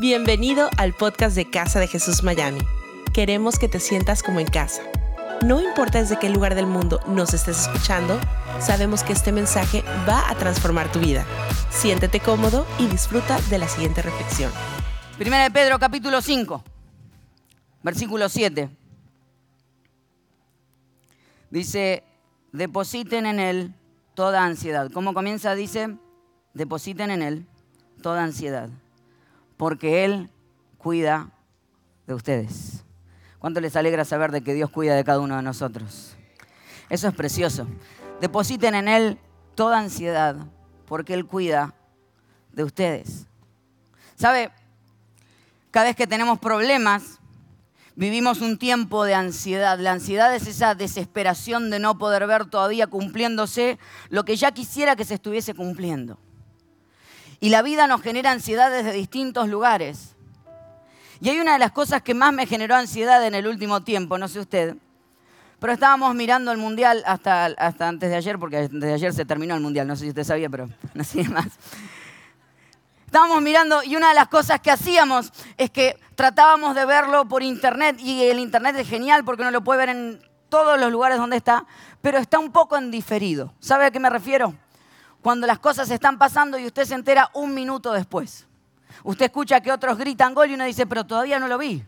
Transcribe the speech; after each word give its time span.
Bienvenido 0.00 0.70
al 0.76 0.92
podcast 0.92 1.34
de 1.34 1.50
Casa 1.50 1.80
de 1.80 1.88
Jesús 1.88 2.22
Miami. 2.22 2.60
Queremos 3.12 3.58
que 3.58 3.66
te 3.66 3.80
sientas 3.80 4.22
como 4.22 4.38
en 4.38 4.46
casa. 4.46 4.80
No 5.44 5.60
importa 5.60 5.98
desde 5.98 6.20
qué 6.20 6.30
lugar 6.30 6.54
del 6.54 6.68
mundo 6.68 7.00
nos 7.08 7.34
estés 7.34 7.62
escuchando, 7.62 8.16
sabemos 8.60 9.02
que 9.02 9.12
este 9.12 9.32
mensaje 9.32 9.82
va 10.08 10.30
a 10.30 10.36
transformar 10.36 10.92
tu 10.92 11.00
vida. 11.00 11.26
Siéntete 11.70 12.20
cómodo 12.20 12.64
y 12.78 12.86
disfruta 12.86 13.40
de 13.50 13.58
la 13.58 13.66
siguiente 13.66 14.00
reflexión. 14.00 14.52
Primera 15.18 15.42
de 15.42 15.50
Pedro, 15.50 15.80
capítulo 15.80 16.22
5, 16.22 16.62
versículo 17.82 18.28
7. 18.28 18.70
Dice, 21.50 22.04
depositen 22.52 23.26
en 23.26 23.40
Él 23.40 23.74
toda 24.14 24.44
ansiedad. 24.44 24.92
¿Cómo 24.94 25.12
comienza? 25.12 25.56
Dice, 25.56 25.96
depositen 26.54 27.10
en 27.10 27.22
Él 27.22 27.46
toda 28.00 28.22
ansiedad, 28.22 28.68
porque 29.58 30.06
Él 30.06 30.30
cuida 30.78 31.28
de 32.06 32.14
ustedes. 32.14 32.84
¿Cuánto 33.38 33.60
les 33.60 33.76
alegra 33.76 34.06
saber 34.06 34.32
de 34.32 34.40
que 34.40 34.54
Dios 34.54 34.70
cuida 34.70 34.96
de 34.96 35.04
cada 35.04 35.20
uno 35.20 35.36
de 35.36 35.42
nosotros? 35.42 36.16
Eso 36.88 37.08
es 37.08 37.14
precioso. 37.14 37.66
Depositen 38.20 38.74
en 38.74 38.88
Él 38.88 39.18
toda 39.54 39.78
ansiedad, 39.78 40.36
porque 40.86 41.12
Él 41.12 41.26
cuida 41.26 41.74
de 42.52 42.64
ustedes. 42.64 43.26
¿Sabe? 44.14 44.50
Cada 45.70 45.86
vez 45.86 45.96
que 45.96 46.06
tenemos 46.06 46.38
problemas, 46.38 47.18
vivimos 47.94 48.40
un 48.40 48.58
tiempo 48.58 49.04
de 49.04 49.14
ansiedad. 49.14 49.78
La 49.78 49.92
ansiedad 49.92 50.34
es 50.34 50.46
esa 50.46 50.74
desesperación 50.74 51.70
de 51.70 51.78
no 51.78 51.98
poder 51.98 52.26
ver 52.26 52.46
todavía 52.46 52.86
cumpliéndose 52.86 53.78
lo 54.08 54.24
que 54.24 54.36
ya 54.36 54.52
quisiera 54.52 54.96
que 54.96 55.04
se 55.04 55.14
estuviese 55.14 55.54
cumpliendo. 55.54 56.18
Y 57.40 57.50
la 57.50 57.62
vida 57.62 57.86
nos 57.86 58.02
genera 58.02 58.32
ansiedad 58.32 58.70
desde 58.70 58.92
distintos 58.92 59.48
lugares. 59.48 60.16
Y 61.20 61.28
hay 61.28 61.40
una 61.40 61.54
de 61.54 61.58
las 61.58 61.72
cosas 61.72 62.02
que 62.02 62.14
más 62.14 62.32
me 62.32 62.46
generó 62.46 62.74
ansiedad 62.74 63.24
en 63.26 63.34
el 63.34 63.46
último 63.46 63.82
tiempo, 63.82 64.18
no 64.18 64.28
sé 64.28 64.40
usted, 64.40 64.76
pero 65.58 65.72
estábamos 65.72 66.14
mirando 66.14 66.52
el 66.52 66.58
mundial 66.58 67.02
hasta, 67.06 67.46
hasta 67.46 67.88
antes 67.88 68.10
de 68.10 68.16
ayer, 68.16 68.38
porque 68.38 68.68
desde 68.68 68.92
ayer 68.92 69.12
se 69.12 69.24
terminó 69.24 69.54
el 69.54 69.60
mundial, 69.60 69.88
no 69.88 69.96
sé 69.96 70.04
si 70.04 70.08
usted 70.10 70.24
sabía, 70.24 70.48
pero 70.48 70.68
no 70.94 71.04
sigue 71.04 71.28
más. 71.28 71.48
Estábamos 73.06 73.40
mirando 73.42 73.82
y 73.82 73.96
una 73.96 74.10
de 74.10 74.14
las 74.14 74.28
cosas 74.28 74.60
que 74.60 74.70
hacíamos 74.70 75.32
es 75.56 75.70
que 75.70 75.98
tratábamos 76.14 76.74
de 76.74 76.84
verlo 76.84 77.26
por 77.26 77.42
internet 77.42 77.96
y 77.98 78.22
el 78.24 78.38
internet 78.38 78.76
es 78.76 78.88
genial 78.88 79.24
porque 79.24 79.42
uno 79.42 79.50
lo 79.50 79.64
puede 79.64 79.78
ver 79.78 79.88
en 79.88 80.22
todos 80.50 80.78
los 80.78 80.92
lugares 80.92 81.18
donde 81.18 81.36
está, 81.36 81.64
pero 82.02 82.18
está 82.18 82.38
un 82.38 82.52
poco 82.52 82.76
en 82.76 82.90
diferido. 82.90 83.54
¿Sabe 83.60 83.86
a 83.86 83.90
qué 83.90 83.98
me 83.98 84.10
refiero? 84.10 84.54
Cuando 85.22 85.46
las 85.46 85.58
cosas 85.58 85.90
están 85.90 86.18
pasando 86.18 86.58
y 86.58 86.66
usted 86.66 86.84
se 86.84 86.94
entera 86.94 87.30
un 87.34 87.54
minuto 87.54 87.92
después. 87.92 88.46
Usted 89.04 89.26
escucha 89.26 89.60
que 89.60 89.72
otros 89.72 89.98
gritan 89.98 90.34
gol 90.34 90.50
y 90.50 90.54
uno 90.54 90.64
dice, 90.64 90.86
pero 90.86 91.04
todavía 91.04 91.38
no 91.38 91.48
lo 91.48 91.58
vi. 91.58 91.84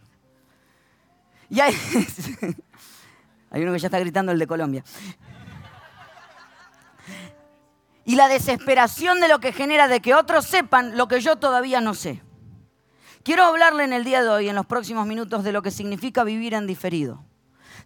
Y 1.48 1.61
hay, 1.61 1.75
hay 3.51 3.62
uno 3.62 3.73
que 3.73 3.78
ya 3.78 3.89
está 3.89 3.98
gritando 3.98 4.33
el 4.33 4.39
de 4.39 4.47
Colombia. 4.47 4.84
Y 8.05 8.17
la 8.17 8.28
desesperación 8.28 9.20
de 9.20 9.28
lo 9.28 9.41
que 9.41 9.53
genera 9.53 9.86
de 9.86 10.01
que 10.01 10.14
otros 10.14 10.47
sepan 10.47 10.97
lo 10.97 11.06
que 11.08 11.20
yo 11.20 11.36
todavía 11.36 11.81
no 11.81 11.95
sé. 11.95 12.23
Quiero 13.23 13.45
hablarle 13.45 13.84
en 13.84 13.92
el 13.92 14.05
día 14.05 14.23
de 14.23 14.28
hoy, 14.28 14.48
en 14.48 14.56
los 14.56 14.67
próximos 14.67 15.06
minutos, 15.06 15.45
de 15.45 15.53
lo 15.53 15.62
que 15.62 15.70
significa 15.70 16.25
vivir 16.25 16.55
en 16.55 16.67
diferido. 16.67 17.23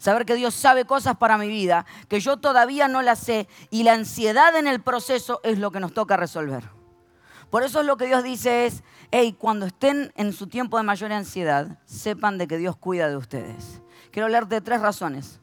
Saber 0.05 0.27
que 0.27 0.34
Dios 0.34 0.52
sabe 0.52 0.84
cosas 0.84 1.16
para 1.16 1.38
mi 1.38 1.48
vida, 1.48 1.86
que 2.08 2.20
yo 2.20 2.36
todavía 2.36 2.88
no 2.88 3.00
las 3.00 3.20
sé, 3.20 3.48
y 3.70 3.84
la 3.84 3.94
ansiedad 3.94 4.55
en 4.55 4.66
el 4.66 4.83
proceso 4.83 5.41
es 5.42 5.58
lo 5.58 5.70
que 5.70 5.80
nos 5.80 5.94
toca 5.94 6.19
resolver. 6.19 6.64
Por 7.48 7.62
eso 7.62 7.80
es 7.80 7.86
lo 7.86 7.97
que 7.97 8.05
Dios 8.05 8.22
dice 8.22 8.66
es, 8.66 8.82
hey, 9.10 9.34
cuando 9.38 9.64
estén 9.64 10.12
en 10.14 10.34
su 10.34 10.47
tiempo 10.47 10.77
de 10.77 10.82
mayor 10.82 11.10
ansiedad, 11.10 11.78
sepan 11.86 12.36
de 12.36 12.47
que 12.47 12.58
Dios 12.58 12.77
cuida 12.77 13.08
de 13.08 13.16
ustedes. 13.16 13.80
Quiero 14.10 14.27
hablarte 14.27 14.56
de 14.56 14.60
tres 14.60 14.82
razones 14.82 15.41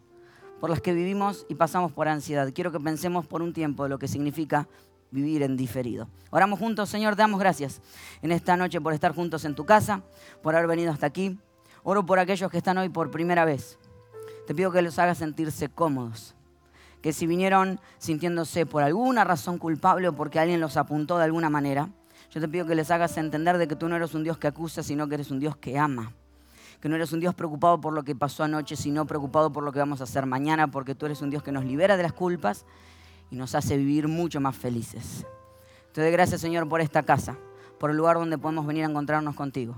por 0.59 0.69
las 0.69 0.79
que 0.79 0.93
vivimos 0.93 1.47
y 1.49 1.55
pasamos 1.55 1.91
por 1.91 2.07
ansiedad. 2.07 2.47
Quiero 2.53 2.71
que 2.71 2.79
pensemos 2.79 3.25
por 3.25 3.41
un 3.41 3.53
tiempo 3.53 3.81
de 3.81 3.89
lo 3.89 3.97
que 3.97 4.07
significa 4.07 4.67
vivir 5.09 5.41
en 5.41 5.57
diferido. 5.57 6.07
Oramos 6.29 6.59
juntos, 6.59 6.87
Señor, 6.87 7.15
te 7.15 7.23
damos 7.23 7.39
gracias 7.39 7.81
en 8.21 8.31
esta 8.31 8.55
noche 8.55 8.79
por 8.79 8.93
estar 8.93 9.15
juntos 9.15 9.43
en 9.43 9.55
tu 9.55 9.65
casa, 9.65 10.03
por 10.43 10.55
haber 10.55 10.67
venido 10.67 10.91
hasta 10.91 11.07
aquí. 11.07 11.39
Oro 11.81 12.05
por 12.05 12.19
aquellos 12.19 12.51
que 12.51 12.57
están 12.57 12.77
hoy 12.77 12.89
por 12.89 13.09
primera 13.09 13.43
vez. 13.43 13.79
Te 14.47 14.55
pido 14.55 14.71
que 14.71 14.81
los 14.81 14.99
hagas 14.99 15.17
sentirse 15.17 15.69
cómodos. 15.69 16.35
Que 17.01 17.13
si 17.13 17.27
vinieron 17.27 17.79
sintiéndose 17.97 18.65
por 18.65 18.83
alguna 18.83 19.23
razón 19.23 19.57
culpable 19.57 20.07
o 20.07 20.15
porque 20.15 20.39
alguien 20.39 20.59
los 20.59 20.77
apuntó 20.77 21.17
de 21.17 21.23
alguna 21.23 21.49
manera, 21.49 21.89
yo 22.29 22.39
te 22.39 22.47
pido 22.47 22.65
que 22.65 22.75
les 22.75 22.91
hagas 22.91 23.17
entender 23.17 23.57
de 23.57 23.67
que 23.67 23.75
tú 23.75 23.89
no 23.89 23.95
eres 23.95 24.13
un 24.13 24.23
Dios 24.23 24.37
que 24.37 24.47
acusa, 24.47 24.83
sino 24.83 25.07
que 25.07 25.15
eres 25.15 25.31
un 25.31 25.39
Dios 25.39 25.57
que 25.57 25.77
ama 25.77 26.13
que 26.81 26.89
no 26.89 26.95
eres 26.95 27.13
un 27.13 27.19
Dios 27.19 27.35
preocupado 27.35 27.79
por 27.79 27.93
lo 27.93 28.03
que 28.03 28.15
pasó 28.15 28.43
anoche, 28.43 28.75
sino 28.75 29.05
preocupado 29.05 29.53
por 29.53 29.63
lo 29.63 29.71
que 29.71 29.77
vamos 29.77 30.01
a 30.01 30.05
hacer 30.05 30.25
mañana, 30.25 30.69
porque 30.69 30.95
tú 30.95 31.05
eres 31.05 31.21
un 31.21 31.29
Dios 31.29 31.43
que 31.43 31.51
nos 31.51 31.63
libera 31.63 31.95
de 31.95 32.03
las 32.03 32.11
culpas 32.11 32.65
y 33.29 33.35
nos 33.35 33.53
hace 33.53 33.77
vivir 33.77 34.07
mucho 34.07 34.41
más 34.41 34.57
felices. 34.57 35.25
Te 35.93 36.01
doy 36.01 36.11
gracias, 36.11 36.41
Señor, 36.41 36.67
por 36.67 36.81
esta 36.81 37.03
casa, 37.03 37.37
por 37.79 37.91
el 37.91 37.97
lugar 37.97 38.17
donde 38.17 38.37
podemos 38.39 38.65
venir 38.65 38.83
a 38.83 38.89
encontrarnos 38.89 39.35
contigo. 39.35 39.75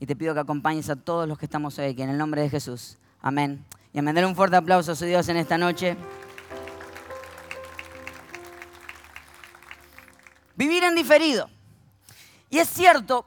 Y 0.00 0.06
te 0.06 0.16
pido 0.16 0.32
que 0.32 0.40
acompañes 0.40 0.88
a 0.88 0.96
todos 0.96 1.28
los 1.28 1.38
que 1.38 1.44
estamos 1.44 1.78
hoy 1.78 1.84
aquí, 1.84 2.02
en 2.02 2.08
el 2.08 2.18
nombre 2.18 2.40
de 2.40 2.48
Jesús. 2.48 2.98
Amén. 3.22 3.64
Y 3.92 4.00
a 4.00 4.02
mandar 4.02 4.26
un 4.26 4.34
fuerte 4.34 4.56
aplauso 4.56 4.92
a 4.92 4.96
su 4.96 5.04
Dios 5.04 5.28
en 5.28 5.36
esta 5.36 5.56
noche. 5.56 5.96
Vivir 10.56 10.82
en 10.82 10.96
diferido. 10.96 11.48
Y 12.50 12.58
es 12.58 12.68
cierto, 12.68 13.24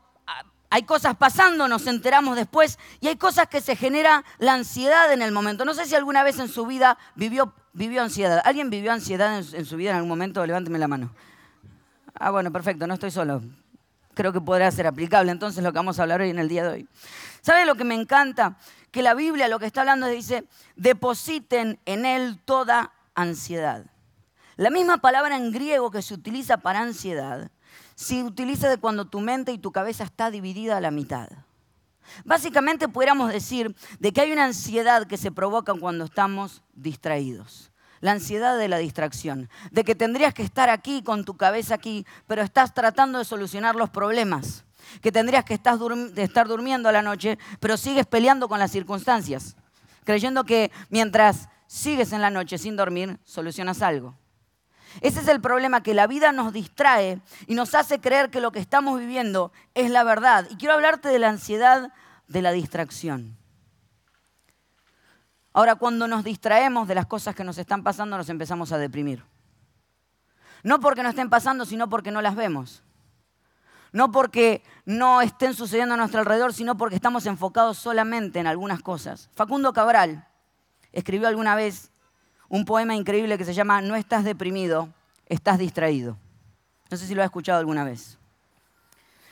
hay 0.69 0.83
cosas 0.83 1.15
pasando, 1.15 1.67
nos 1.69 1.87
enteramos 1.87 2.35
después 2.35 2.77
y 2.99 3.07
hay 3.07 3.15
cosas 3.15 3.47
que 3.47 3.61
se 3.61 3.77
genera 3.77 4.25
la 4.37 4.53
ansiedad 4.53 5.11
en 5.13 5.21
el 5.21 5.31
momento. 5.31 5.63
No 5.63 5.73
sé 5.73 5.85
si 5.85 5.95
alguna 5.95 6.23
vez 6.23 6.39
en 6.39 6.49
su 6.49 6.65
vida 6.65 6.97
vivió, 7.15 7.53
vivió 7.71 8.03
ansiedad. 8.03 8.41
¿Alguien 8.43 8.69
vivió 8.69 8.91
ansiedad 8.91 9.39
en, 9.39 9.55
en 9.55 9.65
su 9.65 9.77
vida 9.77 9.91
en 9.91 9.95
algún 9.95 10.09
momento? 10.09 10.45
Levánteme 10.45 10.77
la 10.77 10.89
mano. 10.89 11.15
Ah, 12.13 12.31
bueno, 12.31 12.51
perfecto, 12.51 12.85
no 12.85 12.95
estoy 12.95 13.11
solo. 13.11 13.41
Creo 14.13 14.33
que 14.33 14.41
podrá 14.41 14.69
ser 14.71 14.87
aplicable 14.87 15.31
entonces 15.31 15.63
lo 15.63 15.71
que 15.71 15.77
vamos 15.77 15.99
a 15.99 16.03
hablar 16.03 16.21
hoy 16.21 16.29
en 16.29 16.39
el 16.39 16.49
día 16.49 16.63
de 16.63 16.69
hoy. 16.69 16.89
¿Sabe 17.41 17.65
lo 17.65 17.75
que 17.75 17.83
me 17.83 17.95
encanta? 17.95 18.57
Que 18.95 19.03
la 19.03 19.13
Biblia 19.13 19.49
lo 19.49 19.59
que 19.59 19.65
está 19.65 19.81
hablando 19.81 20.07
es, 20.07 20.15
dice, 20.15 20.45
depositen 20.77 21.81
en 21.83 22.05
él 22.05 22.39
toda 22.45 22.93
ansiedad. 23.13 23.87
La 24.55 24.69
misma 24.69 24.99
palabra 24.99 25.35
en 25.35 25.51
griego 25.51 25.91
que 25.91 26.01
se 26.01 26.13
utiliza 26.13 26.59
para 26.59 26.79
ansiedad 26.79 27.51
se 27.95 28.23
utiliza 28.23 28.69
de 28.69 28.77
cuando 28.77 29.03
tu 29.03 29.19
mente 29.19 29.51
y 29.51 29.57
tu 29.57 29.73
cabeza 29.73 30.05
está 30.05 30.31
dividida 30.31 30.77
a 30.77 30.79
la 30.79 30.91
mitad. 30.91 31.27
Básicamente 32.23 32.87
pudiéramos 32.87 33.33
decir 33.33 33.75
de 33.99 34.13
que 34.13 34.21
hay 34.21 34.31
una 34.31 34.45
ansiedad 34.45 35.05
que 35.05 35.17
se 35.17 35.29
provoca 35.29 35.73
cuando 35.73 36.05
estamos 36.05 36.63
distraídos. 36.73 37.73
La 37.99 38.13
ansiedad 38.13 38.57
de 38.57 38.69
la 38.69 38.77
distracción, 38.77 39.49
de 39.71 39.83
que 39.83 39.95
tendrías 39.95 40.33
que 40.33 40.43
estar 40.43 40.69
aquí 40.69 41.03
con 41.03 41.25
tu 41.25 41.35
cabeza 41.35 41.75
aquí, 41.75 42.05
pero 42.27 42.43
estás 42.43 42.73
tratando 42.73 43.19
de 43.19 43.25
solucionar 43.25 43.75
los 43.75 43.89
problemas, 43.89 44.63
que 45.01 45.11
tendrías 45.11 45.45
que 45.45 45.53
estar, 45.53 45.77
durmiendo 45.77 46.89
a 46.89 46.91
la 46.91 47.01
noche, 47.01 47.37
pero 47.59 47.77
sigues 47.77 48.05
peleando 48.05 48.47
con 48.47 48.59
las 48.59 48.71
circunstancias, 48.71 49.55
creyendo 50.03 50.43
que 50.43 50.71
mientras 50.89 51.49
sigues 51.67 52.13
en 52.13 52.21
la 52.21 52.29
noche 52.29 52.57
sin 52.57 52.75
dormir, 52.75 53.19
solucionas 53.23 53.81
algo. 53.81 54.17
Ese 55.01 55.19
es 55.19 55.27
el 55.27 55.41
problema, 55.41 55.83
que 55.83 55.93
la 55.93 56.07
vida 56.07 56.31
nos 56.31 56.53
distrae 56.53 57.19
y 57.47 57.55
nos 57.55 57.75
hace 57.75 57.99
creer 57.99 58.29
que 58.29 58.39
lo 58.39 58.51
que 58.51 58.59
estamos 58.59 58.99
viviendo 58.99 59.51
es 59.73 59.91
la 59.91 60.03
verdad. 60.03 60.47
Y 60.49 60.55
quiero 60.55 60.73
hablarte 60.73 61.09
de 61.09 61.19
la 61.19 61.29
ansiedad 61.29 61.91
de 62.27 62.41
la 62.41 62.51
distracción. 62.51 63.37
Ahora, 65.51 65.75
cuando 65.75 66.07
nos 66.07 66.23
distraemos 66.23 66.87
de 66.87 66.95
las 66.95 67.05
cosas 67.05 67.35
que 67.35 67.43
nos 67.43 67.57
están 67.57 67.83
pasando, 67.83 68.17
nos 68.17 68.29
empezamos 68.29 68.71
a 68.71 68.77
deprimir. 68.77 69.23
No 70.63 70.79
porque 70.79 71.03
no 71.03 71.09
estén 71.09 71.29
pasando, 71.29 71.65
sino 71.65 71.89
porque 71.89 72.11
no 72.11 72.21
las 72.21 72.35
vemos. 72.35 72.84
No 73.95 74.11
porque 74.11 74.61
no 74.83 75.21
estén 75.21 75.53
sucediendo 75.53 75.93
a 75.93 75.97
nuestro 75.97 76.19
alrededor, 76.19 76.53
sino 76.53 76.75
porque 76.75 76.95
estamos 76.95 77.25
enfocados 77.27 77.77
solamente 77.77 78.41
en 78.41 78.45
algunas 78.45 78.81
cosas. 78.81 79.29
Facundo 79.35 79.71
Cabral 79.71 80.27
escribió 80.91 81.29
alguna 81.29 81.55
vez 81.55 81.91
un 82.49 82.65
poema 82.65 82.93
increíble 82.93 83.37
que 83.37 83.45
se 83.45 83.53
llama 83.53 83.81
No 83.81 83.95
estás 83.95 84.25
deprimido, 84.25 84.89
estás 85.27 85.59
distraído. 85.59 86.17
No 86.91 86.97
sé 86.97 87.07
si 87.07 87.15
lo 87.15 87.21
has 87.21 87.27
escuchado 87.27 87.57
alguna 87.57 87.85
vez. 87.85 88.17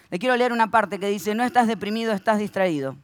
Le 0.09 0.17
quiero 0.17 0.37
leer 0.37 0.53
una 0.53 0.71
parte 0.71 0.97
que 0.97 1.09
dice, 1.09 1.35
no 1.35 1.43
estás 1.43 1.67
deprimido, 1.67 2.13
estás 2.13 2.39
distraído. 2.39 2.95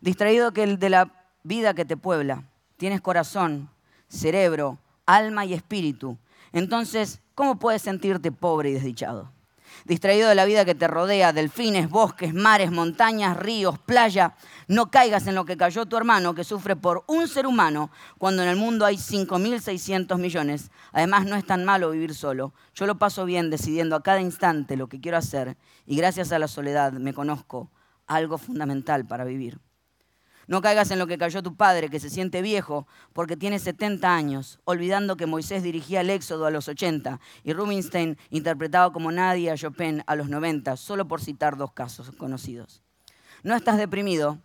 Distraído 0.00 0.52
que 0.52 0.62
el 0.62 0.78
de 0.78 0.88
la 0.88 1.12
vida 1.42 1.74
que 1.74 1.84
te 1.84 1.98
puebla. 1.98 2.44
Tienes 2.78 3.02
corazón, 3.02 3.68
cerebro, 4.08 4.78
alma 5.04 5.44
y 5.44 5.52
espíritu. 5.52 6.16
Entonces, 6.52 7.20
¿cómo 7.34 7.58
puedes 7.58 7.82
sentirte 7.82 8.32
pobre 8.32 8.70
y 8.70 8.72
desdichado? 8.72 9.35
Distraído 9.84 10.28
de 10.28 10.34
la 10.34 10.44
vida 10.44 10.64
que 10.64 10.74
te 10.74 10.88
rodea, 10.88 11.32
delfines, 11.32 11.88
bosques, 11.88 12.34
mares, 12.34 12.70
montañas, 12.70 13.36
ríos, 13.36 13.78
playa. 13.78 14.34
No 14.68 14.90
caigas 14.90 15.26
en 15.26 15.34
lo 15.34 15.44
que 15.44 15.56
cayó 15.56 15.86
tu 15.86 15.96
hermano, 15.96 16.34
que 16.34 16.44
sufre 16.44 16.76
por 16.76 17.04
un 17.06 17.28
ser 17.28 17.46
humano, 17.46 17.90
cuando 18.18 18.42
en 18.42 18.48
el 18.48 18.56
mundo 18.56 18.84
hay 18.84 18.96
5.600 18.96 20.18
millones. 20.18 20.70
Además, 20.92 21.26
no 21.26 21.36
es 21.36 21.46
tan 21.46 21.64
malo 21.64 21.90
vivir 21.90 22.14
solo. 22.14 22.52
Yo 22.74 22.86
lo 22.86 22.98
paso 22.98 23.24
bien 23.24 23.50
decidiendo 23.50 23.96
a 23.96 24.02
cada 24.02 24.20
instante 24.20 24.76
lo 24.76 24.88
que 24.88 25.00
quiero 25.00 25.18
hacer 25.18 25.56
y 25.86 25.96
gracias 25.96 26.32
a 26.32 26.38
la 26.38 26.48
soledad 26.48 26.92
me 26.92 27.14
conozco 27.14 27.70
algo 28.06 28.38
fundamental 28.38 29.06
para 29.06 29.24
vivir. 29.24 29.60
No 30.46 30.60
caigas 30.60 30.90
en 30.92 30.98
lo 30.98 31.06
que 31.06 31.18
cayó 31.18 31.42
tu 31.42 31.56
padre, 31.56 31.90
que 31.90 31.98
se 31.98 32.08
siente 32.08 32.40
viejo 32.40 32.86
porque 33.12 33.36
tiene 33.36 33.58
70 33.58 34.14
años, 34.14 34.60
olvidando 34.64 35.16
que 35.16 35.26
Moisés 35.26 35.62
dirigía 35.62 36.02
el 36.02 36.10
Éxodo 36.10 36.46
a 36.46 36.50
los 36.50 36.68
80 36.68 37.18
y 37.42 37.52
Rubinstein 37.52 38.16
interpretaba 38.30 38.92
como 38.92 39.10
nadie 39.10 39.50
a 39.50 39.56
Chopin 39.56 40.04
a 40.06 40.14
los 40.14 40.28
90, 40.28 40.76
solo 40.76 41.08
por 41.08 41.20
citar 41.20 41.56
dos 41.56 41.72
casos 41.72 42.12
conocidos. 42.12 42.82
No 43.42 43.56
estás 43.56 43.76
deprimido, 43.76 44.38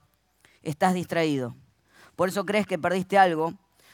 estás 0.64 0.94
distraído. 0.94 1.56
Por 2.16 2.30
eso 2.30 2.46
crees 2.46 2.66
que 2.66 2.80
perdiste 2.80 3.18
algo, 3.18 3.54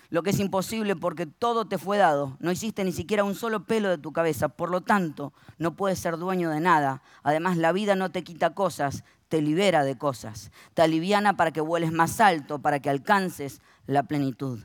lo 0.10 0.24
que 0.24 0.30
es 0.30 0.40
imposible 0.40 0.96
porque 0.96 1.26
todo 1.26 1.68
te 1.68 1.78
fue 1.78 1.98
dado. 1.98 2.38
No 2.40 2.52
hiciste 2.52 2.84
ni 2.84 2.92
siquiera 2.92 3.24
un 3.24 3.36
solo 3.36 3.66
pelo 3.66 3.90
de 3.90 3.98
tu 3.98 4.14
cabeza, 4.14 4.48
por 4.48 4.70
lo 4.70 4.82
tanto, 4.82 5.34
no 5.58 5.76
puedes 5.76 6.00
ser 6.00 6.18
dueño 6.18 6.50
de 6.50 6.62
nada. 6.62 7.02
Además, 7.24 7.58
la 7.58 7.74
vida 7.74 7.96
no 7.96 8.10
te 8.10 8.24
quita 8.24 8.54
cosas, 8.54 9.04
te 9.30 9.42
libera 9.42 9.84
de 9.84 9.98
cosas, 9.98 10.52
te 10.74 10.82
aliviana 10.82 11.36
para 11.36 11.52
que 11.52 11.62
vueles 11.62 11.92
más 11.92 12.20
alto, 12.20 12.60
para 12.60 12.80
que 12.80 12.90
alcances 12.90 13.62
la 13.86 14.04
plenitud. 14.04 14.64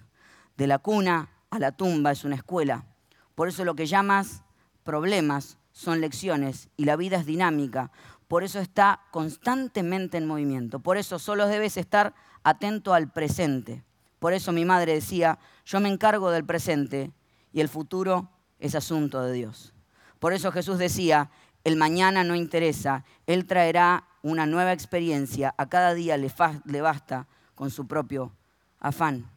De 0.57 0.67
la 0.67 0.79
cuna 0.79 1.31
a 1.51 1.59
la 1.59 1.73
tumba 1.73 2.13
es 2.13 2.25
una 2.25 2.37
escuela. 2.37 2.87
Por 3.35 3.49
eso 3.49 3.65
lo 3.65 3.75
que 3.75 3.87
llamas 3.87 4.43
problemas 4.85 5.59
son 5.73 6.01
lecciones 6.01 6.69
y 6.77 6.85
la 6.85 6.97
vida 6.97 7.17
es 7.17 7.27
dinámica. 7.27 7.91
Por 8.29 8.45
eso 8.45 8.61
está 8.61 9.01
constantemente 9.11 10.19
en 10.19 10.27
movimiento. 10.27 10.81
Por 10.81 10.97
eso 10.97 11.19
solo 11.19 11.47
debes 11.47 11.77
estar 11.77 12.15
atento 12.45 12.95
al 12.95 13.11
presente. 13.11 13.85
Por 14.19 14.33
eso 14.33 14.53
mi 14.53 14.65
madre 14.65 14.95
decía, 14.95 15.39
yo 15.65 15.81
me 15.81 15.89
encargo 15.89 16.31
del 16.31 16.45
presente 16.45 17.13
y 17.53 17.61
el 17.61 17.69
futuro 17.69 18.31
es 18.59 18.75
asunto 18.75 19.23
de 19.23 19.33
Dios. 19.33 19.75
Por 20.21 20.33
eso 20.33 20.53
Jesús 20.53 20.79
decía, 20.79 21.31
el 21.65 21.77
mañana 21.77 22.23
no 22.23 22.37
interesa, 22.37 23.05
Él 23.27 23.47
traerá 23.47 24.05
una 24.23 24.47
nueva 24.47 24.73
experiencia, 24.73 25.55
a 25.59 25.69
cada 25.69 25.95
día 25.95 26.17
le, 26.17 26.81
basta 26.81 27.27
con 27.55 27.71
su 27.71 27.87
propio 27.87 28.33
afán. 28.79 29.29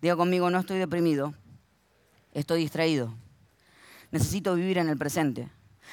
Diga 0.00 0.16
conmigo, 0.16 0.50
no 0.50 0.58
estoy 0.58 0.78
deprimido, 0.78 1.34
estoy 2.32 2.60
distraído. 2.60 3.14
Necesito 4.10 4.54
vivir 4.54 4.78
en 4.78 4.88
el 4.88 4.98
presente. 4.98 5.48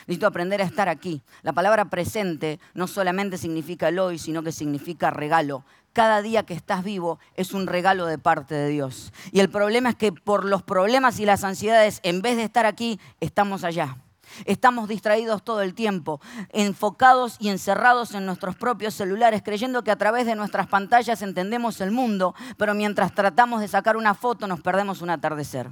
Necesito 0.07 0.27
aprender 0.27 0.61
a 0.61 0.65
estar 0.65 0.89
aquí. 0.89 1.21
La 1.41 1.53
palabra 1.53 1.89
presente 1.89 2.59
no 2.73 2.87
solamente 2.87 3.37
significa 3.37 3.89
el 3.89 3.99
hoy, 3.99 4.19
sino 4.19 4.43
que 4.43 4.51
significa 4.51 5.11
regalo. 5.11 5.63
Cada 5.93 6.21
día 6.21 6.43
que 6.43 6.53
estás 6.53 6.83
vivo 6.83 7.19
es 7.35 7.53
un 7.53 7.67
regalo 7.67 8.05
de 8.05 8.17
parte 8.17 8.53
de 8.55 8.69
Dios. 8.69 9.13
Y 9.31 9.39
el 9.39 9.49
problema 9.49 9.89
es 9.89 9.95
que 9.95 10.11
por 10.11 10.45
los 10.45 10.63
problemas 10.63 11.19
y 11.19 11.25
las 11.25 11.43
ansiedades, 11.43 12.01
en 12.03 12.21
vez 12.21 12.35
de 12.35 12.43
estar 12.43 12.65
aquí, 12.65 12.99
estamos 13.21 13.63
allá. 13.63 13.97
Estamos 14.43 14.89
distraídos 14.89 15.43
todo 15.43 15.61
el 15.61 15.73
tiempo, 15.73 16.19
enfocados 16.49 17.37
y 17.39 17.49
encerrados 17.49 18.13
en 18.13 18.25
nuestros 18.25 18.55
propios 18.55 18.93
celulares, 18.93 19.41
creyendo 19.43 19.83
que 19.83 19.91
a 19.91 19.95
través 19.95 20.25
de 20.25 20.35
nuestras 20.35 20.67
pantallas 20.67 21.21
entendemos 21.21 21.79
el 21.79 21.91
mundo, 21.91 22.35
pero 22.57 22.73
mientras 22.73 23.13
tratamos 23.15 23.61
de 23.61 23.67
sacar 23.67 23.95
una 23.95 24.13
foto 24.13 24.47
nos 24.47 24.61
perdemos 24.61 25.01
un 25.01 25.09
atardecer. 25.09 25.71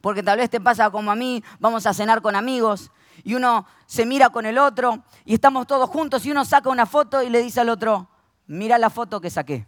Porque 0.00 0.22
tal 0.22 0.38
vez 0.38 0.48
te 0.50 0.60
pasa 0.60 0.90
como 0.90 1.10
a 1.10 1.16
mí, 1.16 1.42
vamos 1.58 1.86
a 1.86 1.92
cenar 1.92 2.22
con 2.22 2.36
amigos 2.36 2.92
y 3.24 3.34
uno 3.34 3.66
se 3.86 4.06
mira 4.06 4.30
con 4.30 4.46
el 4.46 4.58
otro 4.58 5.02
y 5.24 5.34
estamos 5.34 5.66
todos 5.66 5.90
juntos 5.90 6.24
y 6.24 6.30
uno 6.30 6.44
saca 6.44 6.70
una 6.70 6.86
foto 6.86 7.22
y 7.22 7.30
le 7.30 7.42
dice 7.42 7.60
al 7.60 7.68
otro, 7.68 8.08
mira 8.46 8.78
la 8.78 8.90
foto 8.90 9.20
que 9.20 9.30
saqué. 9.30 9.66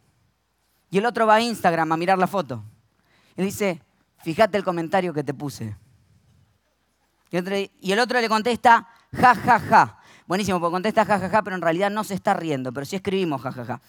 Y 0.90 0.98
el 0.98 1.06
otro 1.06 1.26
va 1.26 1.36
a 1.36 1.40
Instagram 1.40 1.92
a 1.92 1.96
mirar 1.96 2.18
la 2.18 2.26
foto. 2.26 2.64
Y 3.36 3.42
dice, 3.42 3.82
fíjate 4.18 4.58
el 4.58 4.64
comentario 4.64 5.12
que 5.12 5.24
te 5.24 5.34
puse. 5.34 5.76
Y 7.30 7.92
el 7.92 7.98
otro 7.98 8.20
le 8.20 8.28
contesta, 8.28 8.88
ja, 9.12 9.34
ja, 9.34 9.60
ja. 9.60 9.98
Buenísimo, 10.26 10.60
porque 10.60 10.72
contesta 10.72 11.04
ja, 11.04 11.18
ja, 11.18 11.28
ja, 11.28 11.42
pero 11.42 11.56
en 11.56 11.62
realidad 11.62 11.90
no 11.90 12.04
se 12.04 12.14
está 12.14 12.34
riendo, 12.34 12.72
pero 12.72 12.86
sí 12.86 12.96
escribimos 12.96 13.42
ja, 13.42 13.52
ja, 13.52 13.64
ja. 13.64 13.80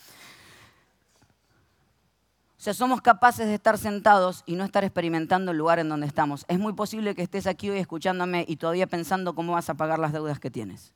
O 2.58 2.64
sea, 2.64 2.76
somos 2.76 3.02
capaces 3.02 3.48
de 3.48 3.56
estar 3.56 3.80
sentados 3.80 4.44
y 4.46 4.56
no 4.56 4.64
estar 4.64 4.84
experimentando 4.84 5.52
el 5.52 5.58
lugar 5.58 5.80
en 5.80 5.90
donde 5.90 6.06
estamos. 6.06 6.46
Es 6.48 6.60
muy 6.60 6.74
posible 6.74 7.16
que 7.16 7.24
estés 7.24 7.48
aquí 7.48 7.72
hoy 7.72 7.80
escuchándome 7.80 8.46
y 8.48 8.58
todavía 8.58 8.86
pensando 8.86 9.34
cómo 9.34 9.54
vas 9.54 9.70
a 9.72 9.74
pagar 9.74 9.98
las 9.98 10.14
deudas 10.14 10.40
que 10.40 10.52
tienes. 10.52 10.94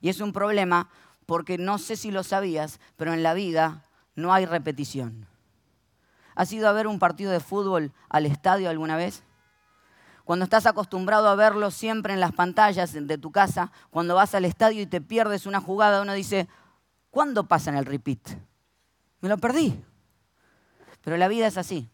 Y 0.00 0.08
es 0.08 0.20
un 0.20 0.32
problema 0.32 0.88
porque 1.26 1.58
no 1.58 1.76
sé 1.76 1.96
si 1.96 2.10
lo 2.10 2.22
sabías, 2.22 2.80
pero 2.96 3.12
en 3.12 3.22
la 3.22 3.34
vida 3.34 3.84
no 4.14 4.32
hay 4.32 4.46
repetición. 4.46 5.26
¿Has 6.34 6.50
ido 6.52 6.68
a 6.68 6.72
ver 6.72 6.86
un 6.86 6.98
partido 6.98 7.32
de 7.32 7.40
fútbol 7.40 7.92
al 8.08 8.24
estadio 8.24 8.70
alguna 8.70 8.96
vez? 8.96 9.22
Cuando 10.30 10.44
estás 10.44 10.66
acostumbrado 10.66 11.28
a 11.28 11.34
verlo 11.34 11.72
siempre 11.72 12.14
en 12.14 12.20
las 12.20 12.30
pantallas 12.30 12.92
de 12.92 13.18
tu 13.18 13.32
casa, 13.32 13.72
cuando 13.90 14.14
vas 14.14 14.32
al 14.36 14.44
estadio 14.44 14.80
y 14.80 14.86
te 14.86 15.00
pierdes 15.00 15.44
una 15.44 15.60
jugada, 15.60 16.02
uno 16.02 16.12
dice, 16.12 16.46
¿cuándo 17.10 17.48
pasa 17.48 17.70
en 17.70 17.76
el 17.76 17.84
repeat? 17.84 18.38
Me 19.22 19.28
lo 19.28 19.38
perdí. 19.38 19.82
Pero 21.02 21.16
la 21.16 21.26
vida 21.26 21.48
es 21.48 21.58
así. 21.58 21.90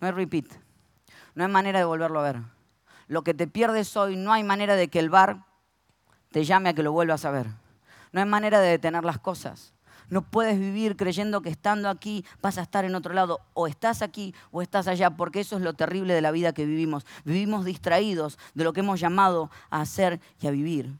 No 0.00 0.06
hay 0.06 0.14
repeat. 0.14 0.46
No 1.34 1.44
hay 1.44 1.50
manera 1.50 1.80
de 1.80 1.84
volverlo 1.84 2.20
a 2.20 2.22
ver. 2.22 2.40
Lo 3.08 3.24
que 3.24 3.34
te 3.34 3.46
pierdes 3.46 3.94
hoy, 3.94 4.16
no 4.16 4.32
hay 4.32 4.42
manera 4.42 4.74
de 4.74 4.88
que 4.88 4.98
el 4.98 5.10
bar 5.10 5.44
te 6.30 6.46
llame 6.46 6.70
a 6.70 6.72
que 6.72 6.82
lo 6.82 6.92
vuelvas 6.92 7.26
a 7.26 7.30
ver. 7.30 7.48
No 8.12 8.20
hay 8.20 8.26
manera 8.26 8.60
de 8.60 8.70
detener 8.70 9.04
las 9.04 9.18
cosas. 9.18 9.74
No 10.10 10.22
puedes 10.22 10.58
vivir 10.58 10.96
creyendo 10.96 11.40
que 11.40 11.48
estando 11.48 11.88
aquí 11.88 12.24
vas 12.42 12.58
a 12.58 12.62
estar 12.62 12.84
en 12.84 12.96
otro 12.96 13.14
lado. 13.14 13.40
O 13.54 13.68
estás 13.68 14.02
aquí 14.02 14.34
o 14.50 14.60
estás 14.60 14.88
allá, 14.88 15.10
porque 15.10 15.40
eso 15.40 15.56
es 15.56 15.62
lo 15.62 15.72
terrible 15.74 16.14
de 16.14 16.20
la 16.20 16.32
vida 16.32 16.52
que 16.52 16.66
vivimos. 16.66 17.06
Vivimos 17.24 17.64
distraídos 17.64 18.38
de 18.54 18.64
lo 18.64 18.72
que 18.72 18.80
hemos 18.80 18.98
llamado 18.98 19.50
a 19.70 19.80
hacer 19.80 20.20
y 20.40 20.48
a 20.48 20.50
vivir. 20.50 20.92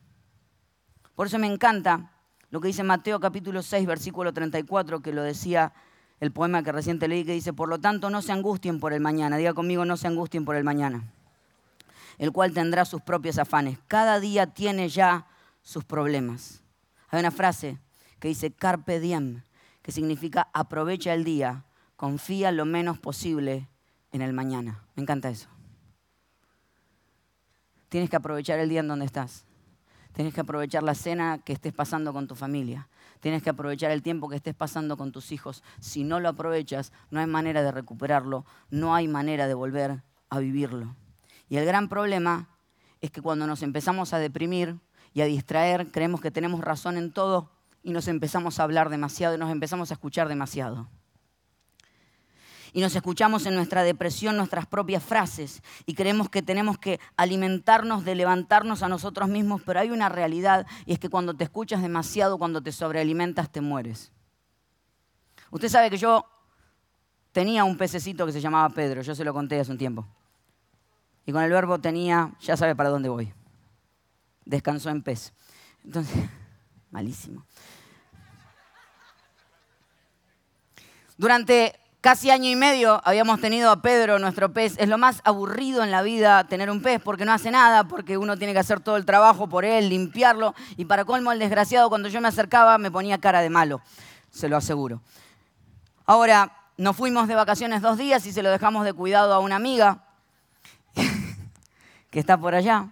Por 1.16 1.26
eso 1.26 1.38
me 1.38 1.48
encanta 1.48 2.12
lo 2.50 2.60
que 2.60 2.68
dice 2.68 2.84
Mateo 2.84 3.20
capítulo 3.20 3.62
6, 3.62 3.86
versículo 3.86 4.32
34, 4.32 5.00
que 5.00 5.12
lo 5.12 5.22
decía 5.22 5.72
el 6.20 6.32
poema 6.32 6.62
que 6.62 6.70
reciente 6.70 7.08
leí, 7.08 7.24
que 7.24 7.32
dice, 7.32 7.52
por 7.52 7.68
lo 7.68 7.80
tanto 7.80 8.10
no 8.10 8.22
se 8.22 8.32
angustien 8.32 8.78
por 8.78 8.92
el 8.92 9.00
mañana. 9.00 9.36
Diga 9.36 9.54
conmigo, 9.54 9.84
no 9.84 9.96
se 9.96 10.06
angustien 10.06 10.44
por 10.44 10.54
el 10.54 10.64
mañana. 10.64 11.04
El 12.18 12.30
cual 12.32 12.52
tendrá 12.52 12.84
sus 12.84 13.02
propios 13.02 13.38
afanes. 13.38 13.78
Cada 13.88 14.20
día 14.20 14.46
tiene 14.46 14.88
ya 14.88 15.26
sus 15.62 15.84
problemas. 15.84 16.62
Hay 17.08 17.20
una 17.20 17.30
frase 17.30 17.78
que 18.20 18.28
dice 18.28 18.52
carpe 18.52 19.00
diem, 19.00 19.42
que 19.82 19.92
significa 19.92 20.48
aprovecha 20.52 21.14
el 21.14 21.24
día, 21.24 21.64
confía 21.96 22.52
lo 22.52 22.64
menos 22.64 22.98
posible 22.98 23.68
en 24.12 24.22
el 24.22 24.32
mañana. 24.32 24.84
Me 24.94 25.02
encanta 25.02 25.30
eso. 25.30 25.48
Tienes 27.88 28.08
que 28.08 28.16
aprovechar 28.16 28.60
el 28.60 28.68
día 28.68 28.80
en 28.80 28.88
donde 28.88 29.06
estás. 29.06 29.44
Tienes 30.12 30.34
que 30.34 30.40
aprovechar 30.42 30.82
la 30.82 30.94
cena 30.94 31.38
que 31.44 31.52
estés 31.52 31.72
pasando 31.72 32.12
con 32.12 32.28
tu 32.28 32.34
familia. 32.34 32.88
Tienes 33.20 33.42
que 33.42 33.50
aprovechar 33.50 33.90
el 33.90 34.02
tiempo 34.02 34.28
que 34.28 34.36
estés 34.36 34.54
pasando 34.54 34.96
con 34.96 35.12
tus 35.12 35.32
hijos. 35.32 35.62
Si 35.80 36.04
no 36.04 36.20
lo 36.20 36.28
aprovechas, 36.28 36.92
no 37.10 37.20
hay 37.20 37.26
manera 37.26 37.62
de 37.62 37.72
recuperarlo, 37.72 38.44
no 38.70 38.94
hay 38.94 39.08
manera 39.08 39.46
de 39.46 39.54
volver 39.54 40.02
a 40.28 40.38
vivirlo. 40.38 40.94
Y 41.48 41.56
el 41.56 41.64
gran 41.64 41.88
problema 41.88 42.48
es 43.00 43.10
que 43.10 43.22
cuando 43.22 43.46
nos 43.46 43.62
empezamos 43.62 44.12
a 44.12 44.18
deprimir 44.18 44.78
y 45.14 45.22
a 45.22 45.26
distraer, 45.26 45.90
creemos 45.90 46.20
que 46.20 46.30
tenemos 46.30 46.60
razón 46.60 46.96
en 46.96 47.12
todo 47.12 47.50
y 47.82 47.92
nos 47.92 48.08
empezamos 48.08 48.58
a 48.58 48.64
hablar 48.64 48.90
demasiado 48.90 49.34
y 49.34 49.38
nos 49.38 49.50
empezamos 49.50 49.90
a 49.90 49.94
escuchar 49.94 50.28
demasiado. 50.28 50.88
Y 52.72 52.80
nos 52.80 52.94
escuchamos 52.94 53.46
en 53.46 53.56
nuestra 53.56 53.82
depresión 53.82 54.36
nuestras 54.36 54.66
propias 54.66 55.02
frases 55.02 55.62
y 55.86 55.94
creemos 55.94 56.28
que 56.28 56.40
tenemos 56.40 56.78
que 56.78 57.00
alimentarnos 57.16 58.04
de 58.04 58.14
levantarnos 58.14 58.82
a 58.82 58.88
nosotros 58.88 59.28
mismos, 59.28 59.62
pero 59.66 59.80
hay 59.80 59.90
una 59.90 60.08
realidad 60.08 60.66
y 60.86 60.92
es 60.92 60.98
que 60.98 61.08
cuando 61.08 61.34
te 61.34 61.44
escuchas 61.44 61.82
demasiado, 61.82 62.38
cuando 62.38 62.62
te 62.62 62.70
sobrealimentas, 62.70 63.50
te 63.50 63.60
mueres. 63.60 64.12
Usted 65.50 65.68
sabe 65.68 65.90
que 65.90 65.96
yo 65.96 66.24
tenía 67.32 67.64
un 67.64 67.76
pececito 67.76 68.24
que 68.24 68.32
se 68.32 68.40
llamaba 68.40 68.68
Pedro, 68.70 69.02
yo 69.02 69.14
se 69.14 69.24
lo 69.24 69.34
conté 69.34 69.58
hace 69.58 69.72
un 69.72 69.78
tiempo. 69.78 70.06
Y 71.26 71.32
con 71.32 71.42
el 71.42 71.50
verbo 71.50 71.78
tenía, 71.80 72.34
ya 72.40 72.56
sabe 72.56 72.76
para 72.76 72.88
dónde 72.88 73.08
voy. 73.08 73.32
Descansó 74.44 74.90
en 74.90 75.02
pez. 75.02 75.32
Entonces, 75.84 76.28
malísimo. 76.90 77.44
Durante 81.16 81.78
casi 82.00 82.30
año 82.30 82.48
y 82.48 82.56
medio 82.56 83.00
habíamos 83.04 83.40
tenido 83.40 83.70
a 83.70 83.82
Pedro, 83.82 84.18
nuestro 84.18 84.52
pez. 84.52 84.74
Es 84.78 84.88
lo 84.88 84.98
más 84.98 85.20
aburrido 85.24 85.84
en 85.84 85.90
la 85.90 86.02
vida 86.02 86.44
tener 86.44 86.70
un 86.70 86.80
pez 86.82 87.00
porque 87.02 87.24
no 87.24 87.32
hace 87.32 87.50
nada, 87.50 87.84
porque 87.84 88.16
uno 88.16 88.36
tiene 88.36 88.52
que 88.52 88.58
hacer 88.58 88.80
todo 88.80 88.96
el 88.96 89.04
trabajo 89.04 89.48
por 89.48 89.64
él, 89.64 89.88
limpiarlo. 89.88 90.54
Y 90.76 90.86
para 90.86 91.04
colmo, 91.04 91.32
el 91.32 91.38
desgraciado, 91.38 91.88
cuando 91.88 92.08
yo 92.08 92.20
me 92.20 92.28
acercaba, 92.28 92.78
me 92.78 92.90
ponía 92.90 93.18
cara 93.18 93.42
de 93.42 93.50
malo, 93.50 93.82
se 94.30 94.48
lo 94.48 94.56
aseguro. 94.56 95.02
Ahora, 96.06 96.52
nos 96.76 96.96
fuimos 96.96 97.28
de 97.28 97.34
vacaciones 97.34 97.82
dos 97.82 97.98
días 97.98 98.24
y 98.24 98.32
se 98.32 98.42
lo 98.42 98.50
dejamos 98.50 98.84
de 98.84 98.94
cuidado 98.94 99.34
a 99.34 99.38
una 99.40 99.56
amiga 99.56 100.04
que 102.10 102.18
está 102.18 102.38
por 102.38 102.54
allá. 102.54 102.88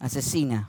asesina. 0.00 0.68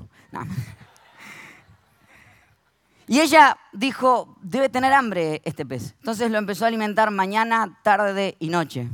Y 3.09 3.21
ella 3.21 3.57
dijo, 3.73 4.37
debe 4.39 4.69
tener 4.69 4.93
hambre 4.93 5.41
este 5.43 5.65
pez. 5.65 5.95
Entonces 5.97 6.29
lo 6.29 6.37
empezó 6.37 6.65
a 6.65 6.67
alimentar 6.67 7.09
mañana, 7.09 7.79
tarde 7.81 8.37
y 8.39 8.49
noche. 8.49 8.87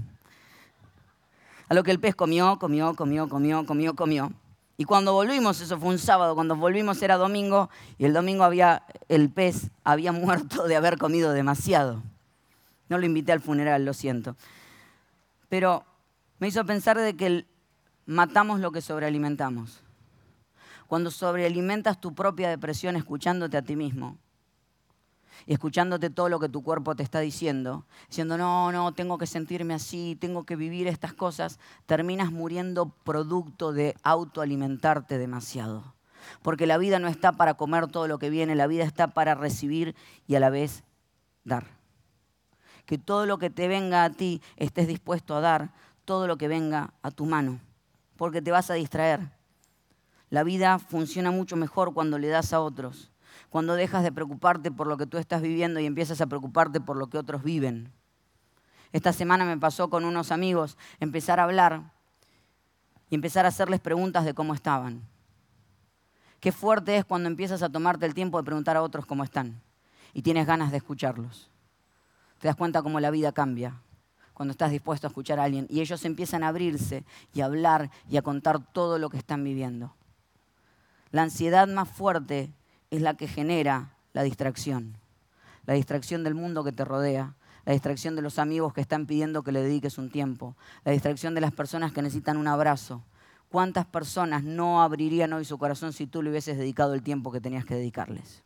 A 1.67 1.73
lo 1.73 1.83
que 1.83 1.91
el 1.91 1.99
pez 1.99 2.15
comió, 2.15 2.57
comió, 2.57 2.95
comió, 2.95 3.27
comió, 3.27 3.65
comió, 3.65 3.93
comió. 3.93 4.31
Y 4.77 4.85
cuando 4.85 5.11
volvimos, 5.11 5.59
eso 5.59 5.77
fue 5.77 5.89
un 5.89 5.99
sábado, 5.99 6.33
cuando 6.33 6.55
volvimos 6.55 7.01
era 7.01 7.17
domingo 7.17 7.69
y 7.97 8.05
el 8.05 8.13
domingo 8.13 8.45
había, 8.45 8.83
el 9.09 9.29
pez 9.29 9.69
había 9.83 10.11
muerto 10.13 10.65
de 10.65 10.77
haber 10.77 10.97
comido 10.97 11.33
demasiado. 11.33 12.01
No 12.87 12.97
lo 12.97 13.05
invité 13.05 13.33
al 13.33 13.41
funeral, 13.41 13.83
lo 13.83 13.93
siento. 13.93 14.37
Pero 15.49 15.83
me 16.39 16.47
hizo 16.47 16.65
pensar 16.65 16.97
de 16.97 17.17
que 17.17 17.45
matamos 18.05 18.61
lo 18.61 18.71
que 18.71 18.79
sobrealimentamos. 18.79 19.81
Cuando 20.87 21.11
sobrealimentas 21.11 21.99
tu 21.99 22.13
propia 22.13 22.49
depresión 22.49 22.95
escuchándote 22.95 23.57
a 23.57 23.61
ti 23.61 23.75
mismo, 23.75 24.17
y 25.45 25.53
escuchándote 25.53 26.09
todo 26.09 26.29
lo 26.29 26.39
que 26.39 26.49
tu 26.49 26.63
cuerpo 26.63 26.95
te 26.95 27.03
está 27.03 27.19
diciendo, 27.19 27.85
diciendo, 28.09 28.37
no, 28.37 28.71
no, 28.71 28.93
tengo 28.93 29.17
que 29.17 29.27
sentirme 29.27 29.73
así, 29.73 30.17
tengo 30.19 30.43
que 30.43 30.55
vivir 30.55 30.87
estas 30.87 31.13
cosas, 31.13 31.59
terminas 31.85 32.31
muriendo 32.31 32.89
producto 33.03 33.71
de 33.71 33.95
autoalimentarte 34.03 35.17
demasiado. 35.17 35.93
Porque 36.41 36.65
la 36.65 36.77
vida 36.77 36.97
no 36.97 37.07
está 37.07 37.33
para 37.33 37.53
comer 37.53 37.87
todo 37.87 38.07
lo 38.07 38.17
que 38.17 38.31
viene, 38.31 38.55
la 38.55 38.65
vida 38.65 38.83
está 38.83 39.07
para 39.07 39.35
recibir 39.35 39.95
y 40.25 40.35
a 40.35 40.39
la 40.39 40.49
vez 40.49 40.83
dar. 41.43 41.67
Que 42.85 42.97
todo 42.97 43.27
lo 43.27 43.37
que 43.37 43.51
te 43.51 43.67
venga 43.67 44.03
a 44.03 44.09
ti 44.09 44.41
estés 44.55 44.87
dispuesto 44.87 45.35
a 45.35 45.41
dar, 45.41 45.73
todo 46.05 46.27
lo 46.27 46.37
que 46.37 46.47
venga 46.47 46.93
a 47.03 47.11
tu 47.11 47.25
mano, 47.25 47.59
porque 48.17 48.41
te 48.41 48.51
vas 48.51 48.71
a 48.71 48.75
distraer. 48.75 49.34
La 50.29 50.43
vida 50.43 50.79
funciona 50.79 51.31
mucho 51.31 51.55
mejor 51.55 51.93
cuando 51.93 52.17
le 52.17 52.27
das 52.27 52.53
a 52.53 52.61
otros 52.61 53.11
cuando 53.49 53.75
dejas 53.75 54.03
de 54.03 54.11
preocuparte 54.11 54.71
por 54.71 54.87
lo 54.87 54.97
que 54.97 55.05
tú 55.05 55.17
estás 55.17 55.41
viviendo 55.41 55.79
y 55.79 55.85
empiezas 55.85 56.21
a 56.21 56.27
preocuparte 56.27 56.81
por 56.81 56.97
lo 56.97 57.07
que 57.07 57.17
otros 57.17 57.43
viven. 57.43 57.91
Esta 58.91 59.13
semana 59.13 59.45
me 59.45 59.57
pasó 59.57 59.89
con 59.89 60.05
unos 60.05 60.31
amigos 60.31 60.77
empezar 60.99 61.39
a 61.39 61.43
hablar 61.43 61.93
y 63.09 63.15
empezar 63.15 63.45
a 63.45 63.49
hacerles 63.49 63.79
preguntas 63.79 64.25
de 64.25 64.33
cómo 64.33 64.53
estaban. 64.53 65.03
Qué 66.39 66.51
fuerte 66.51 66.97
es 66.97 67.05
cuando 67.05 67.29
empiezas 67.29 67.63
a 67.63 67.69
tomarte 67.69 68.05
el 68.05 68.13
tiempo 68.13 68.37
de 68.37 68.43
preguntar 68.43 68.77
a 68.77 68.83
otros 68.83 69.05
cómo 69.05 69.23
están 69.23 69.61
y 70.13 70.21
tienes 70.21 70.47
ganas 70.47 70.71
de 70.71 70.77
escucharlos. 70.77 71.49
Te 72.39 72.47
das 72.47 72.55
cuenta 72.55 72.83
cómo 72.83 72.99
la 72.99 73.09
vida 73.09 73.31
cambia 73.31 73.81
cuando 74.33 74.51
estás 74.51 74.71
dispuesto 74.71 75.07
a 75.07 75.09
escuchar 75.09 75.39
a 75.39 75.43
alguien 75.43 75.65
y 75.69 75.79
ellos 75.79 76.03
empiezan 76.03 76.43
a 76.43 76.49
abrirse 76.49 77.05
y 77.33 77.41
a 77.41 77.45
hablar 77.45 77.89
y 78.09 78.17
a 78.17 78.21
contar 78.21 78.59
todo 78.73 78.99
lo 78.99 79.09
que 79.09 79.17
están 79.17 79.43
viviendo. 79.43 79.95
La 81.15 81.23
ansiedad 81.23 81.65
más 81.69 81.87
fuerte 81.87 82.51
es 82.91 83.01
la 83.01 83.13
que 83.13 83.29
genera 83.29 83.93
la 84.11 84.23
distracción. 84.23 84.97
La 85.65 85.73
distracción 85.73 86.25
del 86.25 86.35
mundo 86.35 86.65
que 86.65 86.73
te 86.73 86.83
rodea, 86.83 87.35
la 87.63 87.71
distracción 87.71 88.17
de 88.17 88.21
los 88.21 88.37
amigos 88.37 88.73
que 88.73 88.81
están 88.81 89.05
pidiendo 89.05 89.41
que 89.41 89.53
le 89.53 89.61
dediques 89.61 89.97
un 89.97 90.09
tiempo, 90.09 90.57
la 90.83 90.91
distracción 90.91 91.33
de 91.33 91.39
las 91.39 91.53
personas 91.53 91.93
que 91.93 92.01
necesitan 92.01 92.35
un 92.35 92.49
abrazo. 92.49 93.01
¿Cuántas 93.47 93.85
personas 93.85 94.43
no 94.43 94.81
abrirían 94.81 95.31
hoy 95.31 95.45
su 95.45 95.57
corazón 95.57 95.93
si 95.93 96.05
tú 96.05 96.21
le 96.21 96.31
hubieses 96.31 96.57
dedicado 96.57 96.93
el 96.93 97.01
tiempo 97.01 97.31
que 97.31 97.39
tenías 97.39 97.63
que 97.63 97.75
dedicarles? 97.75 98.43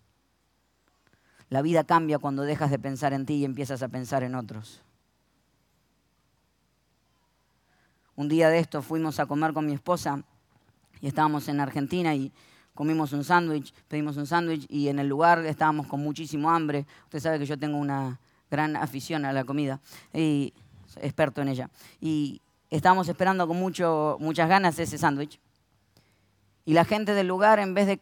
La 1.50 1.64
vida 1.64 1.86
cambia 1.86 2.20
cuando 2.20 2.44
dejas 2.44 2.70
de 2.70 2.78
pensar 2.78 3.14
en 3.14 3.26
ti 3.26 3.38
y 3.38 3.46
empiezas 3.46 3.82
a 3.82 3.88
pensar 3.88 4.22
en 4.22 4.36
otros. 4.36 4.84
Un 8.16 8.30
día 8.30 8.50
de 8.50 8.60
esto 8.60 8.84
fuimos 8.84 9.20
a 9.20 9.26
comer 9.26 9.54
con 9.54 9.66
mi 9.66 9.74
esposa 9.74 10.24
y 11.02 11.08
estábamos 11.08 11.48
en 11.48 11.62
Argentina 11.62 12.14
y 12.14 12.32
comimos 12.80 13.12
un 13.12 13.26
sándwich, 13.26 13.74
pedimos 13.90 14.16
un 14.16 14.26
sándwich 14.26 14.66
y 14.70 14.88
en 14.88 15.00
el 15.00 15.08
lugar 15.10 15.46
estábamos 15.46 15.86
con 15.86 16.00
muchísimo 16.00 16.50
hambre. 16.50 16.86
Usted 17.04 17.20
sabe 17.20 17.38
que 17.38 17.46
yo 17.46 17.60
tengo 17.60 17.78
una 17.78 18.22
gran 18.50 18.78
afición 18.78 19.26
a 19.26 19.34
la 19.34 19.44
comida 19.44 19.82
y 20.14 20.54
experto 21.02 21.42
en 21.42 21.50
ella. 21.50 21.70
Y 22.00 22.40
estábamos 22.70 23.10
esperando 23.10 23.46
con 23.50 23.60
mucho, 23.60 24.16
muchas 24.22 24.48
ganas 24.48 24.80
ese 24.80 24.98
sándwich. 24.98 25.42
Y 26.64 26.72
la 26.72 26.86
gente 26.86 27.14
del 27.16 27.28
lugar, 27.28 27.60
en 27.60 27.74
vez 27.74 27.86
de 27.86 28.00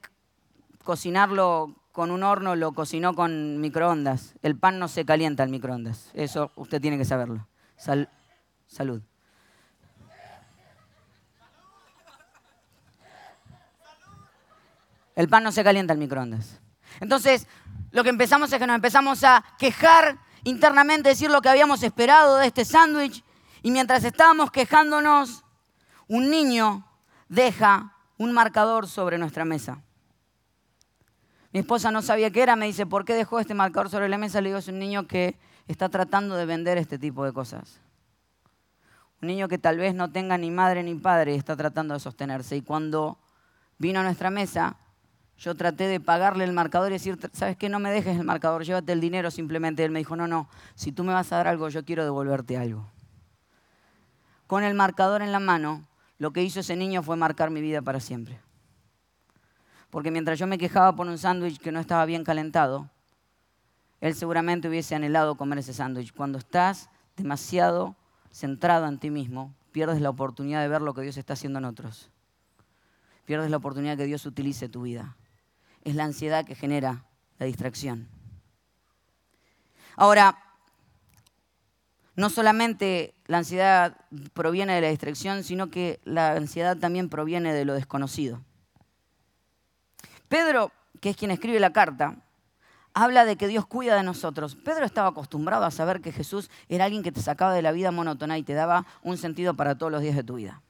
cocinarlo 0.83 1.73
con 1.91 2.11
un 2.11 2.21
horno, 2.21 2.55
lo 2.55 2.73
cocinó 2.73 3.15
con 3.15 3.59
microondas. 3.59 4.35
El 4.43 4.57
pan 4.57 4.77
no 4.77 4.89
se 4.89 5.05
calienta 5.05 5.41
al 5.41 5.49
microondas. 5.49 6.11
Eso 6.13 6.51
usted 6.55 6.79
tiene 6.79 6.99
que 6.99 7.05
saberlo. 7.05 7.47
salud. 8.67 9.01
El 15.17 15.27
pan 15.27 15.43
no 15.43 15.51
se 15.51 15.63
calienta 15.63 15.93
al 15.93 15.97
microondas. 15.97 16.61
Entonces, 16.99 17.47
lo 17.89 18.03
que 18.03 18.09
empezamos 18.09 18.53
es 18.53 18.59
que 18.59 18.67
nos 18.67 18.75
empezamos 18.75 19.23
a 19.23 19.43
quejar 19.57 20.19
internamente, 20.43 21.09
decir 21.09 21.31
lo 21.31 21.41
que 21.41 21.49
habíamos 21.49 21.81
esperado 21.81 22.37
de 22.37 22.45
este 22.45 22.63
sándwich. 22.65 23.23
Y 23.63 23.71
mientras 23.71 24.03
estábamos 24.03 24.51
quejándonos, 24.51 25.43
un 26.07 26.29
niño 26.29 26.85
deja 27.29 27.95
un 28.19 28.31
marcador 28.31 28.85
sobre 28.85 29.17
nuestra 29.17 29.43
mesa. 29.43 29.81
Mi 31.51 31.61
esposa 31.61 31.89
no 31.89 32.03
sabía 32.03 32.29
qué 32.29 32.43
era, 32.43 32.55
me 32.55 32.67
dice, 32.67 32.85
¿por 32.85 33.03
qué 33.03 33.15
dejó 33.15 33.39
este 33.39 33.55
marcador 33.55 33.89
sobre 33.89 34.09
la 34.09 34.19
mesa? 34.19 34.39
Le 34.39 34.49
digo, 34.49 34.59
es 34.59 34.67
un 34.67 34.77
niño 34.77 35.07
que 35.07 35.39
está 35.67 35.89
tratando 35.89 36.35
de 36.35 36.45
vender 36.45 36.77
este 36.77 36.99
tipo 36.99 37.25
de 37.25 37.33
cosas. 37.33 37.81
Un 39.19 39.29
niño 39.29 39.47
que 39.47 39.57
tal 39.57 39.79
vez 39.79 39.95
no 39.95 40.11
tenga 40.11 40.37
ni 40.37 40.51
madre 40.51 40.83
ni 40.83 40.93
padre 40.93 41.33
y 41.33 41.37
está 41.39 41.55
tratando 41.55 41.95
de 41.95 41.99
sostenerse. 41.99 42.55
Y 42.55 42.61
cuando 42.61 43.17
vino 43.79 44.01
a 44.01 44.03
nuestra 44.03 44.29
mesa, 44.29 44.77
yo 45.37 45.53
traté 45.53 45.87
de 45.87 45.99
pagarle 45.99 46.43
el 46.43 46.51
marcador 46.51 46.89
y 46.89 46.93
decir, 46.93 47.17
¿sabes 47.31 47.55
qué? 47.57 47.69
No 47.69 47.79
me 47.79 47.91
dejes 47.91 48.17
el 48.17 48.25
marcador, 48.25 48.63
llévate 48.63 48.91
el 48.91 48.99
dinero 48.99 49.29
simplemente. 49.29 49.85
Él 49.85 49.91
me 49.91 49.99
dijo, 49.99 50.15
no, 50.15 50.27
no, 50.27 50.49
si 50.73 50.91
tú 50.91 51.03
me 51.03 51.13
vas 51.13 51.31
a 51.31 51.37
dar 51.37 51.47
algo, 51.47 51.69
yo 51.69 51.85
quiero 51.85 52.03
devolverte 52.03 52.57
algo. 52.57 52.89
Con 54.47 54.63
el 54.63 54.73
marcador 54.73 55.21
en 55.21 55.31
la 55.31 55.39
mano, 55.39 55.85
lo 56.17 56.31
que 56.31 56.43
hizo 56.43 56.61
ese 56.61 56.75
niño 56.75 57.03
fue 57.03 57.17
marcar 57.17 57.51
mi 57.51 57.61
vida 57.61 57.83
para 57.83 57.99
siempre. 57.99 58.39
Porque 59.91 60.09
mientras 60.09 60.39
yo 60.39 60.47
me 60.47 60.57
quejaba 60.57 60.95
por 60.95 61.05
un 61.05 61.19
sándwich 61.19 61.59
que 61.59 61.71
no 61.71 61.79
estaba 61.79 62.05
bien 62.05 62.23
calentado, 62.23 62.89
él 64.01 64.15
seguramente 64.15 64.67
hubiese 64.67 64.95
anhelado 64.95 65.35
comer 65.35 65.59
ese 65.59 65.73
sándwich. 65.73 66.13
Cuando 66.13 66.39
estás 66.39 66.89
demasiado 67.15 67.95
centrado 68.31 68.87
en 68.87 68.97
ti 68.97 69.11
mismo, 69.11 69.53
pierdes 69.71 70.01
la 70.01 70.09
oportunidad 70.09 70.61
de 70.61 70.67
ver 70.67 70.81
lo 70.81 70.95
que 70.95 71.01
Dios 71.01 71.17
está 71.17 71.33
haciendo 71.33 71.59
en 71.59 71.65
otros. 71.65 72.09
Pierdes 73.25 73.51
la 73.51 73.57
oportunidad 73.57 73.97
que 73.97 74.05
Dios 74.05 74.25
utilice 74.25 74.67
tu 74.67 74.81
vida 74.81 75.15
es 75.87 75.95
la 75.95 76.03
ansiedad 76.03 76.45
que 76.45 76.53
genera 76.53 77.05
la 77.39 77.45
distracción. 77.45 78.09
Ahora, 79.95 80.37
no 82.17 82.29
solamente 82.29 83.15
la 83.25 83.37
ansiedad 83.37 83.95
proviene 84.33 84.75
de 84.75 84.81
la 84.81 84.89
distracción, 84.89 85.45
sino 85.45 85.69
que 85.69 86.01
la 86.03 86.33
ansiedad 86.33 86.75
también 86.75 87.07
proviene 87.07 87.53
de 87.53 87.63
lo 87.63 87.73
desconocido. 87.73 88.41
Pedro, 90.27 90.73
que 90.99 91.11
es 91.11 91.15
quien 91.15 91.31
escribe 91.31 91.59
la 91.61 91.71
carta, 91.71 92.17
habla 92.93 93.23
de 93.23 93.37
que 93.37 93.47
Dios 93.47 93.65
cuida 93.65 93.95
de 93.95 94.03
nosotros. 94.03 94.55
Pedro 94.55 94.83
estaba 94.83 95.07
acostumbrado 95.09 95.63
a 95.63 95.71
saber 95.71 96.01
que 96.01 96.11
Jesús 96.11 96.49
era 96.67 96.83
alguien 96.83 97.01
que 97.01 97.13
te 97.13 97.21
sacaba 97.21 97.53
de 97.53 97.61
la 97.61 97.71
vida 97.71 97.91
monótona 97.91 98.37
y 98.37 98.43
te 98.43 98.55
daba 98.55 98.85
un 99.03 99.17
sentido 99.17 99.53
para 99.53 99.77
todos 99.77 99.91
los 99.91 100.01
días 100.01 100.17
de 100.17 100.23
tu 100.25 100.35
vida. 100.35 100.61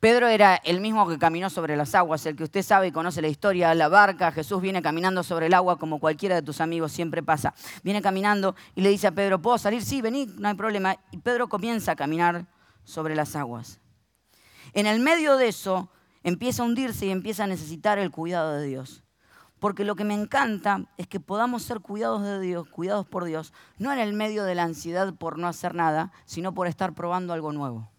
Pedro 0.00 0.28
era 0.28 0.54
el 0.54 0.80
mismo 0.80 1.08
que 1.08 1.18
caminó 1.18 1.50
sobre 1.50 1.76
las 1.76 1.92
aguas, 1.96 2.24
el 2.26 2.36
que 2.36 2.44
usted 2.44 2.62
sabe 2.62 2.86
y 2.86 2.92
conoce 2.92 3.20
la 3.20 3.26
historia, 3.26 3.74
la 3.74 3.88
barca, 3.88 4.30
Jesús 4.30 4.62
viene 4.62 4.80
caminando 4.80 5.24
sobre 5.24 5.46
el 5.46 5.54
agua 5.54 5.76
como 5.76 5.98
cualquiera 5.98 6.36
de 6.36 6.42
tus 6.42 6.60
amigos 6.60 6.92
siempre 6.92 7.20
pasa. 7.20 7.52
Viene 7.82 8.00
caminando 8.00 8.54
y 8.76 8.82
le 8.82 8.90
dice 8.90 9.08
a 9.08 9.12
Pedro, 9.12 9.42
¿puedo 9.42 9.58
salir? 9.58 9.82
Sí, 9.82 10.00
vení, 10.00 10.26
no 10.38 10.46
hay 10.46 10.54
problema. 10.54 10.96
Y 11.10 11.18
Pedro 11.18 11.48
comienza 11.48 11.92
a 11.92 11.96
caminar 11.96 12.46
sobre 12.84 13.16
las 13.16 13.34
aguas. 13.34 13.80
En 14.72 14.86
el 14.86 15.00
medio 15.00 15.36
de 15.36 15.48
eso 15.48 15.90
empieza 16.22 16.62
a 16.62 16.66
hundirse 16.66 17.06
y 17.06 17.10
empieza 17.10 17.42
a 17.42 17.48
necesitar 17.48 17.98
el 17.98 18.12
cuidado 18.12 18.52
de 18.52 18.66
Dios. 18.68 19.02
Porque 19.58 19.84
lo 19.84 19.96
que 19.96 20.04
me 20.04 20.14
encanta 20.14 20.84
es 20.96 21.08
que 21.08 21.18
podamos 21.18 21.64
ser 21.64 21.80
cuidados 21.80 22.22
de 22.22 22.38
Dios, 22.38 22.68
cuidados 22.68 23.04
por 23.04 23.24
Dios, 23.24 23.52
no 23.78 23.92
en 23.92 23.98
el 23.98 24.12
medio 24.12 24.44
de 24.44 24.54
la 24.54 24.62
ansiedad 24.62 25.12
por 25.14 25.40
no 25.40 25.48
hacer 25.48 25.74
nada, 25.74 26.12
sino 26.24 26.54
por 26.54 26.68
estar 26.68 26.94
probando 26.94 27.32
algo 27.32 27.50
nuevo. 27.52 27.90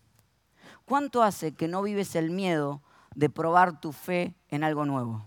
¿Cuánto 0.90 1.22
hace 1.22 1.52
que 1.52 1.68
no 1.68 1.84
vives 1.84 2.16
el 2.16 2.32
miedo 2.32 2.82
de 3.14 3.30
probar 3.30 3.80
tu 3.80 3.92
fe 3.92 4.34
en 4.48 4.64
algo 4.64 4.86
nuevo? 4.86 5.24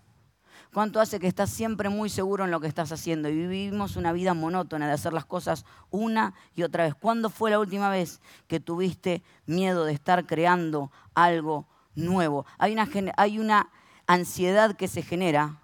¿Cuánto 0.75 0.99
hace 0.99 1.21
que 1.21 1.28
estás 1.28 1.50
siempre 1.50 1.88
muy 1.88 2.11
seguro 2.11 2.45
en 2.45 2.50
lo 2.50 2.59
que 2.59 2.66
estás 2.66 2.90
haciendo 2.90 3.28
y 3.28 3.37
vivimos 3.37 3.95
una 3.95 4.12
vida 4.12 4.35
monótona 4.35 4.88
de 4.88 4.95
hacer 4.95 5.12
las 5.12 5.25
cosas 5.25 5.64
una 5.92 6.35
y 6.57 6.64
otra 6.64 6.83
vez? 6.83 6.97
¿Cuándo 6.97 7.31
fue 7.31 7.52
la 7.52 7.61
última 7.61 7.90
vez 7.90 8.21
que 8.49 8.59
tuviste 8.59 9.23
miedo 9.47 9.85
de 9.85 9.92
estar 9.92 10.26
creando 10.26 10.90
algo 11.14 11.69
nuevo? 11.95 12.45
Hay 12.59 12.73
una, 12.73 12.88
hay 13.16 13.38
una 13.38 13.71
ansiedad 14.09 14.75
que 14.75 14.88
se 14.88 15.02
genera 15.02 15.61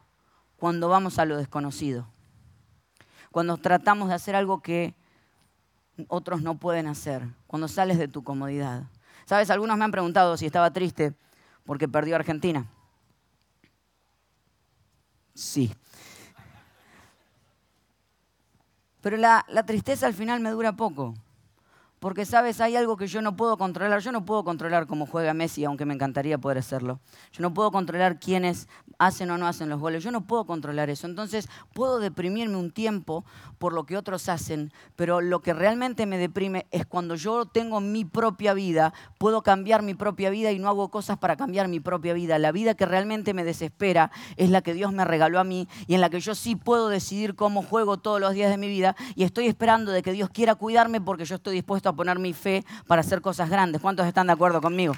cuando 0.59 0.88
vamos 0.88 1.19
a 1.19 1.25
lo 1.25 1.37
desconocido, 1.37 2.07
cuando 3.33 3.57
tratamos 3.57 4.11
de 4.11 4.14
hacer 4.14 4.37
algo 4.37 4.62
que 4.62 4.95
otros 6.07 6.40
no 6.40 6.57
pueden 6.57 6.87
hacer, 6.87 7.26
cuando 7.49 7.67
sales 7.67 7.99
de 7.99 8.07
tu 8.07 8.23
comodidad. 8.23 8.85
Sabes, 9.28 9.50
algunos 9.50 9.76
me 9.76 9.85
han 9.85 9.90
preguntado 9.90 10.38
si 10.38 10.47
estaba 10.47 10.73
triste 10.73 11.12
porque 11.66 11.87
perdió 11.87 12.14
a 12.14 12.18
Argentina. 12.18 12.64
Sí. 15.35 15.70
Pero 19.02 19.18
la, 19.18 19.44
la 19.50 19.66
tristeza 19.66 20.06
al 20.06 20.14
final 20.14 20.40
me 20.40 20.49
dura 20.49 20.73
poco. 20.73 21.12
Porque, 22.00 22.25
sabes, 22.25 22.61
hay 22.61 22.76
algo 22.76 22.97
que 22.97 23.07
yo 23.07 23.23
no 23.23 23.37
puedo 23.37 23.57
controlar. 23.57 24.00
Yo 24.00 24.12
no 24.12 24.25
puedo 24.25 24.45
controlar 24.45 24.87
cómo 24.87 25.07
juega 25.07 25.35
Messi, 25.35 25.64
aunque 25.64 25.85
me 25.85 25.95
encantaría 25.95 26.38
poder 26.38 26.59
hacerlo. 26.59 27.00
Yo 27.33 27.43
no 27.43 27.52
puedo 27.52 27.71
controlar 27.71 28.21
quiénes 28.21 28.69
hacen 28.99 29.31
o 29.31 29.38
no 29.38 29.47
hacen 29.47 29.69
los 29.69 29.81
goles. 29.81 30.05
Yo 30.05 30.11
no 30.11 30.26
puedo 30.26 30.45
controlar 30.45 30.90
eso. 30.90 31.07
Entonces, 31.07 31.49
puedo 31.75 31.99
deprimirme 31.99 32.57
un 32.57 32.71
tiempo 32.71 33.25
por 33.59 33.73
lo 33.73 33.85
que 33.85 33.97
otros 33.97 34.28
hacen, 34.28 34.73
pero 34.97 35.21
lo 35.21 35.40
que 35.40 35.52
realmente 35.52 36.07
me 36.07 36.19
deprime 36.19 36.67
es 36.71 36.87
cuando 36.87 37.17
yo 37.17 37.47
tengo 37.47 37.81
mi 37.81 38.05
propia 38.05 38.55
vida, 38.55 38.95
puedo 39.19 39.43
cambiar 39.43 39.83
mi 39.83 39.95
propia 39.95 40.31
vida 40.31 40.52
y 40.52 40.59
no 40.59 40.69
hago 40.69 40.90
cosas 40.90 41.19
para 41.19 41.37
cambiar 41.37 41.69
mi 41.69 41.81
propia 41.81 42.14
vida. 42.14 42.38
La 42.38 42.52
vida 42.52 42.75
que 42.75 42.87
realmente 42.87 43.35
me 43.35 43.45
desespera 43.45 44.11
es 44.37 44.50
la 44.50 44.62
que 44.62 44.75
Dios 44.75 44.93
me 44.93 45.05
regaló 45.05 45.40
a 45.40 45.45
mí 45.45 45.69
y 45.87 45.95
en 45.95 46.00
la 46.00 46.11
que 46.11 46.21
yo 46.21 46.35
sí 46.35 46.57
puedo 46.57 46.88
decidir 46.88 47.35
cómo 47.35 47.62
juego 47.62 47.99
todos 47.99 48.21
los 48.21 48.35
días 48.35 48.50
de 48.50 48.59
mi 48.59 48.69
vida 48.69 48.97
y 49.17 49.25
estoy 49.25 49.47
esperando 49.47 49.90
de 49.93 50.02
que 50.02 50.12
Dios 50.12 50.31
quiera 50.31 50.55
cuidarme 50.55 51.00
porque 51.00 51.25
yo 51.25 51.37
estoy 51.37 51.55
dispuesto 51.55 51.88
a 51.88 51.92
poner 51.92 52.18
mi 52.18 52.33
fe 52.33 52.64
para 52.87 53.00
hacer 53.00 53.21
cosas 53.21 53.50
grandes. 53.50 53.80
¿Cuántos 53.80 54.07
están 54.07 54.26
de 54.26 54.33
acuerdo 54.33 54.61
conmigo? 54.61 54.95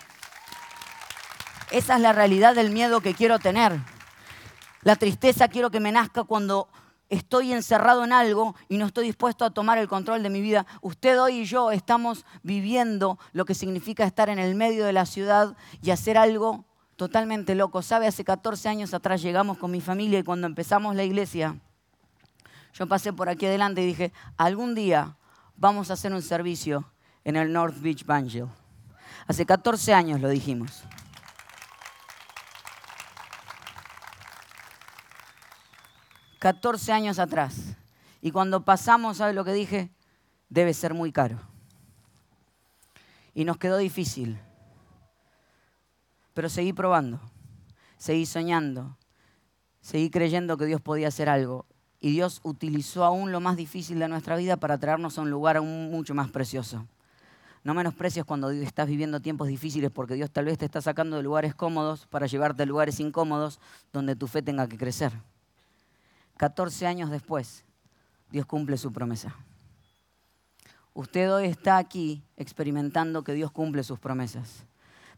Esa 1.70 1.96
es 1.96 2.00
la 2.00 2.12
realidad 2.12 2.54
del 2.54 2.70
miedo 2.70 3.00
que 3.00 3.14
quiero 3.14 3.38
tener. 3.38 3.78
La 4.82 4.96
tristeza 4.96 5.48
quiero 5.48 5.70
que 5.70 5.78
me 5.78 5.92
nazca 5.92 6.24
cuando 6.24 6.68
estoy 7.10 7.52
encerrado 7.52 8.04
en 8.04 8.12
algo 8.12 8.54
y 8.68 8.78
no 8.78 8.86
estoy 8.86 9.06
dispuesto 9.06 9.44
a 9.44 9.50
tomar 9.50 9.78
el 9.78 9.88
control 9.88 10.22
de 10.22 10.30
mi 10.30 10.40
vida. 10.40 10.64
Usted 10.80 11.20
hoy 11.20 11.40
y 11.40 11.44
yo 11.44 11.70
estamos 11.70 12.24
viviendo 12.42 13.18
lo 13.32 13.44
que 13.44 13.54
significa 13.54 14.04
estar 14.04 14.30
en 14.30 14.38
el 14.38 14.54
medio 14.54 14.84
de 14.86 14.92
la 14.92 15.06
ciudad 15.06 15.56
y 15.82 15.90
hacer 15.90 16.16
algo 16.16 16.64
totalmente 16.96 17.54
loco. 17.54 17.82
¿Sabe? 17.82 18.06
Hace 18.06 18.24
14 18.24 18.68
años 18.68 18.94
atrás 18.94 19.22
llegamos 19.22 19.58
con 19.58 19.70
mi 19.70 19.80
familia 19.80 20.18
y 20.20 20.22
cuando 20.22 20.46
empezamos 20.46 20.96
la 20.96 21.04
iglesia, 21.04 21.56
yo 22.72 22.86
pasé 22.86 23.12
por 23.12 23.28
aquí 23.28 23.46
adelante 23.46 23.82
y 23.82 23.86
dije, 23.86 24.12
algún 24.36 24.74
día 24.74 25.16
vamos 25.60 25.90
a 25.90 25.92
hacer 25.92 26.12
un 26.12 26.22
servicio 26.22 26.90
en 27.22 27.36
el 27.36 27.52
North 27.52 27.78
Beach 27.80 28.04
Banjo. 28.04 28.50
Hace 29.28 29.46
14 29.46 29.94
años 29.94 30.20
lo 30.20 30.28
dijimos. 30.28 30.82
...14 36.40 36.92
años 36.92 37.18
atrás. 37.18 37.76
Y 38.22 38.30
cuando 38.30 38.64
pasamos, 38.64 39.18
¿sabe 39.18 39.34
lo 39.34 39.44
que 39.44 39.52
dije? 39.52 39.90
Debe 40.48 40.72
ser 40.72 40.94
muy 40.94 41.12
caro. 41.12 41.38
Y 43.34 43.44
nos 43.44 43.58
quedó 43.58 43.76
difícil. 43.76 44.40
Pero 46.32 46.48
seguí 46.48 46.72
probando, 46.72 47.20
seguí 47.98 48.24
soñando, 48.24 48.96
seguí 49.82 50.08
creyendo 50.08 50.56
que 50.56 50.64
Dios 50.64 50.80
podía 50.80 51.08
hacer 51.08 51.28
algo. 51.28 51.66
Y 52.00 52.12
Dios 52.12 52.40
utilizó 52.42 53.04
aún 53.04 53.30
lo 53.30 53.40
más 53.40 53.56
difícil 53.56 53.98
de 53.98 54.08
nuestra 54.08 54.36
vida 54.36 54.56
para 54.56 54.78
traernos 54.78 55.18
a 55.18 55.22
un 55.22 55.30
lugar 55.30 55.58
aún 55.58 55.90
mucho 55.90 56.14
más 56.14 56.30
precioso. 56.30 56.86
No 57.62 57.74
menosprecies 57.74 58.24
cuando 58.24 58.50
estás 58.50 58.88
viviendo 58.88 59.20
tiempos 59.20 59.48
difíciles 59.48 59.90
porque 59.90 60.14
Dios 60.14 60.30
tal 60.30 60.46
vez 60.46 60.56
te 60.56 60.64
está 60.64 60.80
sacando 60.80 61.18
de 61.18 61.22
lugares 61.22 61.54
cómodos 61.54 62.06
para 62.06 62.26
llevarte 62.26 62.62
a 62.62 62.66
lugares 62.66 63.00
incómodos 63.00 63.60
donde 63.92 64.16
tu 64.16 64.26
fe 64.26 64.40
tenga 64.40 64.66
que 64.66 64.78
crecer. 64.78 65.12
14 66.38 66.86
años 66.86 67.10
después, 67.10 67.64
Dios 68.30 68.46
cumple 68.46 68.78
su 68.78 68.90
promesa. 68.92 69.36
Usted 70.94 71.30
hoy 71.32 71.44
está 71.44 71.76
aquí 71.76 72.22
experimentando 72.38 73.24
que 73.24 73.34
Dios 73.34 73.52
cumple 73.52 73.84
sus 73.84 73.98
promesas. 73.98 74.64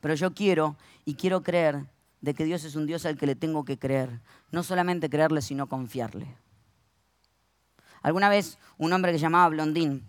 Pero 0.01 0.15
yo 0.15 0.35
quiero 0.35 0.77
y 1.05 1.15
quiero 1.15 1.45
creer 1.45 1.87
de 2.21 2.35
que 2.35 2.45
Dios 2.45 2.65
es 2.65 2.75
un 2.75 2.87
Dios 2.87 3.07
al 3.07 3.17
que 3.17 3.27
le 3.27 3.37
tengo 3.37 3.65
que 3.65 3.79
creer. 3.79 4.21
No 4.51 4.65
solamente 4.65 5.09
creerle, 5.09 5.43
sino 5.43 5.69
confiarle. 5.69 6.27
Alguna 8.03 8.29
vez 8.29 8.59
un 8.79 8.93
hombre 8.93 9.13
que 9.13 9.19
se 9.19 9.23
llamaba 9.23 9.49
Blondín 9.49 10.05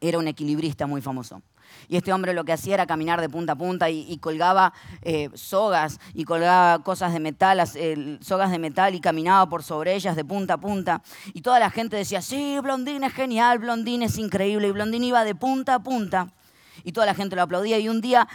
era 0.00 0.18
un 0.18 0.28
equilibrista 0.28 0.86
muy 0.86 1.00
famoso. 1.00 1.42
Y 1.88 1.96
este 1.96 2.12
hombre 2.12 2.32
lo 2.32 2.44
que 2.44 2.52
hacía 2.52 2.74
era 2.74 2.86
caminar 2.86 3.20
de 3.20 3.28
punta 3.28 3.52
a 3.52 3.56
punta 3.56 3.90
y, 3.90 4.16
colgaba 4.18 4.72
eh, 5.02 5.30
sogas 5.34 5.98
y 6.14 6.24
colgaba 6.24 6.82
cosas 6.82 7.12
de 7.12 7.20
metal, 7.20 7.62
sogas 8.20 8.50
de 8.50 8.58
metal 8.58 8.94
y 8.94 9.00
caminaba 9.00 9.48
por 9.48 9.62
sobre 9.62 9.94
ellas 9.94 10.16
de 10.16 10.24
punta 10.24 10.54
a 10.54 10.58
punta. 10.58 11.02
Y 11.32 11.42
toda 11.42 11.58
la 11.58 11.70
gente 11.70 11.96
decía, 11.96 12.22
sí, 12.22 12.58
Blondín 12.62 13.04
es 13.04 13.12
genial, 13.12 13.58
Blondín 13.58 14.02
es 14.02 14.18
increíble. 14.18 14.68
Y 14.68 14.72
Blondín 14.72 15.04
iba 15.04 15.24
de 15.24 15.34
punta 15.34 15.74
a 15.74 15.78
punta 15.80 16.28
y 16.86 16.92
toda 16.92 17.04
la 17.04 17.14
gente 17.14 17.34
lo 17.34 17.42
aplaudía. 17.42 17.78
Y 17.80 17.88
un 17.88 18.00
día 18.00 18.28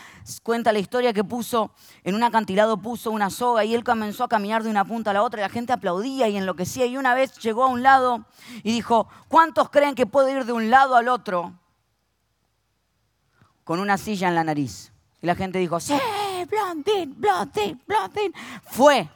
cuenta 0.44 0.74
la 0.74 0.80
historia 0.80 1.14
que 1.14 1.24
puso, 1.24 1.72
en 2.04 2.16
un 2.16 2.24
acantilado 2.24 2.78
puso 2.78 3.10
una 3.10 3.30
soga 3.30 3.64
y 3.64 3.74
él 3.74 3.86
comenzó 3.86 4.26
a 4.26 4.28
caminar 4.28 4.62
de 4.62 4.70
una 4.70 4.84
punta 4.84 5.12
a 5.12 5.14
la 5.14 5.24
otra 5.24 5.40
y 5.40 5.44
la 5.44 5.50
gente 5.50 5.72
aplaudía 5.72 6.28
y 6.28 6.36
enloquecía. 6.36 6.86
Y 6.86 6.98
una 6.98 7.16
vez 7.16 7.38
llegó 7.40 7.64
a 7.64 7.68
un 7.68 7.82
lado 7.82 8.26
y 8.62 8.74
dijo, 8.74 9.08
¿cuántos 9.30 9.70
creen 9.70 9.96
que 9.96 10.06
puede 10.06 10.34
ir 10.34 10.44
de 10.44 10.52
un 10.52 10.70
lado 10.70 10.98
al 10.98 11.08
otro 11.08 11.54
con 13.64 13.80
una 13.80 13.98
silla 13.98 14.28
en 14.28 14.36
la 14.36 14.44
nariz? 14.44 14.92
Y 15.22 15.28
la 15.28 15.36
gente 15.36 15.58
dijo, 15.58 15.80
sí, 15.80 15.94
Blondín, 16.50 17.16
Blondín, 17.18 17.82
Blondín. 17.88 18.34
Fue 18.66 19.10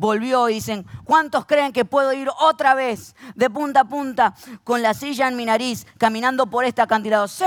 volvió 0.00 0.48
y 0.48 0.54
dicen, 0.54 0.86
¿cuántos 1.04 1.44
creen 1.44 1.72
que 1.72 1.84
puedo 1.84 2.14
ir 2.14 2.30
otra 2.40 2.74
vez 2.74 3.14
de 3.34 3.50
punta 3.50 3.80
a 3.80 3.84
punta 3.84 4.34
con 4.64 4.80
la 4.80 4.94
silla 4.94 5.28
en 5.28 5.36
mi 5.36 5.44
nariz 5.44 5.86
caminando 5.98 6.46
por 6.46 6.64
este 6.64 6.80
acantilado? 6.80 7.28
Sí, 7.28 7.44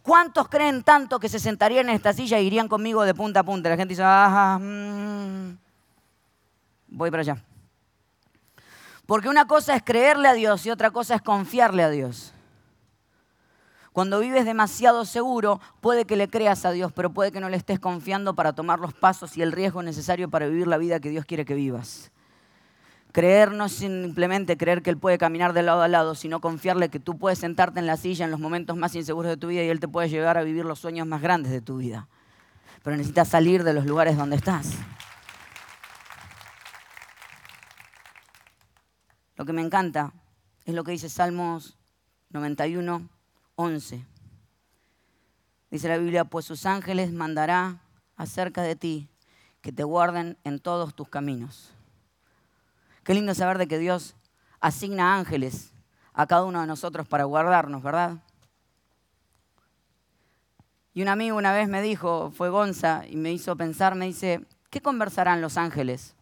¿cuántos 0.00 0.48
creen 0.48 0.84
tanto 0.84 1.18
que 1.18 1.28
se 1.28 1.40
sentarían 1.40 1.88
en 1.88 1.96
esta 1.96 2.12
silla 2.12 2.38
e 2.38 2.44
irían 2.44 2.68
conmigo 2.68 3.02
de 3.02 3.12
punta 3.12 3.40
a 3.40 3.42
punta? 3.42 3.68
La 3.70 3.76
gente 3.76 3.90
dice, 3.90 4.04
ajá, 4.04 4.60
mm, 4.60 5.58
voy 6.86 7.10
para 7.10 7.22
allá. 7.22 7.44
Porque 9.04 9.28
una 9.28 9.46
cosa 9.48 9.74
es 9.74 9.82
creerle 9.82 10.28
a 10.28 10.34
Dios 10.34 10.64
y 10.66 10.70
otra 10.70 10.92
cosa 10.92 11.16
es 11.16 11.22
confiarle 11.22 11.82
a 11.82 11.90
Dios. 11.90 12.32
Cuando 13.94 14.18
vives 14.18 14.44
demasiado 14.44 15.04
seguro, 15.04 15.60
puede 15.80 16.04
que 16.04 16.16
le 16.16 16.28
creas 16.28 16.64
a 16.64 16.72
Dios, 16.72 16.90
pero 16.90 17.12
puede 17.12 17.30
que 17.30 17.38
no 17.38 17.48
le 17.48 17.56
estés 17.56 17.78
confiando 17.78 18.34
para 18.34 18.52
tomar 18.52 18.80
los 18.80 18.92
pasos 18.92 19.36
y 19.36 19.42
el 19.42 19.52
riesgo 19.52 19.84
necesario 19.84 20.28
para 20.28 20.48
vivir 20.48 20.66
la 20.66 20.78
vida 20.78 20.98
que 20.98 21.10
Dios 21.10 21.24
quiere 21.24 21.44
que 21.44 21.54
vivas. 21.54 22.10
Creer 23.12 23.52
no 23.52 23.66
es 23.66 23.72
simplemente 23.72 24.56
creer 24.56 24.82
que 24.82 24.90
Él 24.90 24.98
puede 24.98 25.16
caminar 25.16 25.52
de 25.52 25.62
lado 25.62 25.80
a 25.80 25.86
lado, 25.86 26.16
sino 26.16 26.40
confiarle 26.40 26.88
que 26.88 26.98
tú 26.98 27.16
puedes 27.18 27.38
sentarte 27.38 27.78
en 27.78 27.86
la 27.86 27.96
silla 27.96 28.24
en 28.24 28.32
los 28.32 28.40
momentos 28.40 28.76
más 28.76 28.96
inseguros 28.96 29.30
de 29.30 29.36
tu 29.36 29.46
vida 29.46 29.62
y 29.62 29.68
Él 29.68 29.78
te 29.78 29.86
puede 29.86 30.08
llevar 30.08 30.38
a 30.38 30.42
vivir 30.42 30.64
los 30.64 30.80
sueños 30.80 31.06
más 31.06 31.22
grandes 31.22 31.52
de 31.52 31.60
tu 31.60 31.76
vida. 31.76 32.08
Pero 32.82 32.96
necesitas 32.96 33.28
salir 33.28 33.62
de 33.62 33.74
los 33.74 33.86
lugares 33.86 34.16
donde 34.16 34.34
estás. 34.34 34.72
Lo 39.36 39.44
que 39.44 39.52
me 39.52 39.62
encanta 39.62 40.12
es 40.64 40.74
lo 40.74 40.82
que 40.82 40.90
dice 40.90 41.08
Salmos 41.08 41.78
91, 42.30 43.08
11. 43.56 44.04
Dice 45.70 45.88
la 45.88 45.98
Biblia, 45.98 46.24
pues 46.24 46.44
sus 46.44 46.66
ángeles 46.66 47.12
mandará 47.12 47.80
acerca 48.16 48.62
de 48.62 48.76
ti 48.76 49.08
que 49.60 49.72
te 49.72 49.82
guarden 49.82 50.36
en 50.44 50.60
todos 50.60 50.94
tus 50.94 51.08
caminos. 51.08 51.72
Qué 53.02 53.14
lindo 53.14 53.34
saber 53.34 53.58
de 53.58 53.66
que 53.66 53.78
Dios 53.78 54.14
asigna 54.60 55.16
ángeles 55.16 55.72
a 56.12 56.26
cada 56.26 56.44
uno 56.44 56.60
de 56.60 56.66
nosotros 56.66 57.08
para 57.08 57.24
guardarnos, 57.24 57.82
¿verdad? 57.82 58.18
Y 60.94 61.02
un 61.02 61.08
amigo 61.08 61.36
una 61.36 61.52
vez 61.52 61.68
me 61.68 61.82
dijo, 61.82 62.30
fue 62.30 62.50
Gonza, 62.50 63.04
y 63.08 63.16
me 63.16 63.32
hizo 63.32 63.56
pensar, 63.56 63.96
me 63.96 64.06
dice, 64.06 64.46
¿qué 64.70 64.80
conversarán 64.80 65.40
los 65.40 65.56
ángeles 65.56 66.14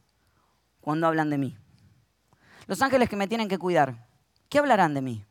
cuando 0.80 1.06
hablan 1.06 1.28
de 1.28 1.38
mí? 1.38 1.58
Los 2.66 2.80
ángeles 2.80 3.10
que 3.10 3.16
me 3.16 3.28
tienen 3.28 3.48
que 3.48 3.58
cuidar, 3.58 4.08
¿qué 4.48 4.58
hablarán 4.58 4.94
de 4.94 5.02
mí? 5.02 5.24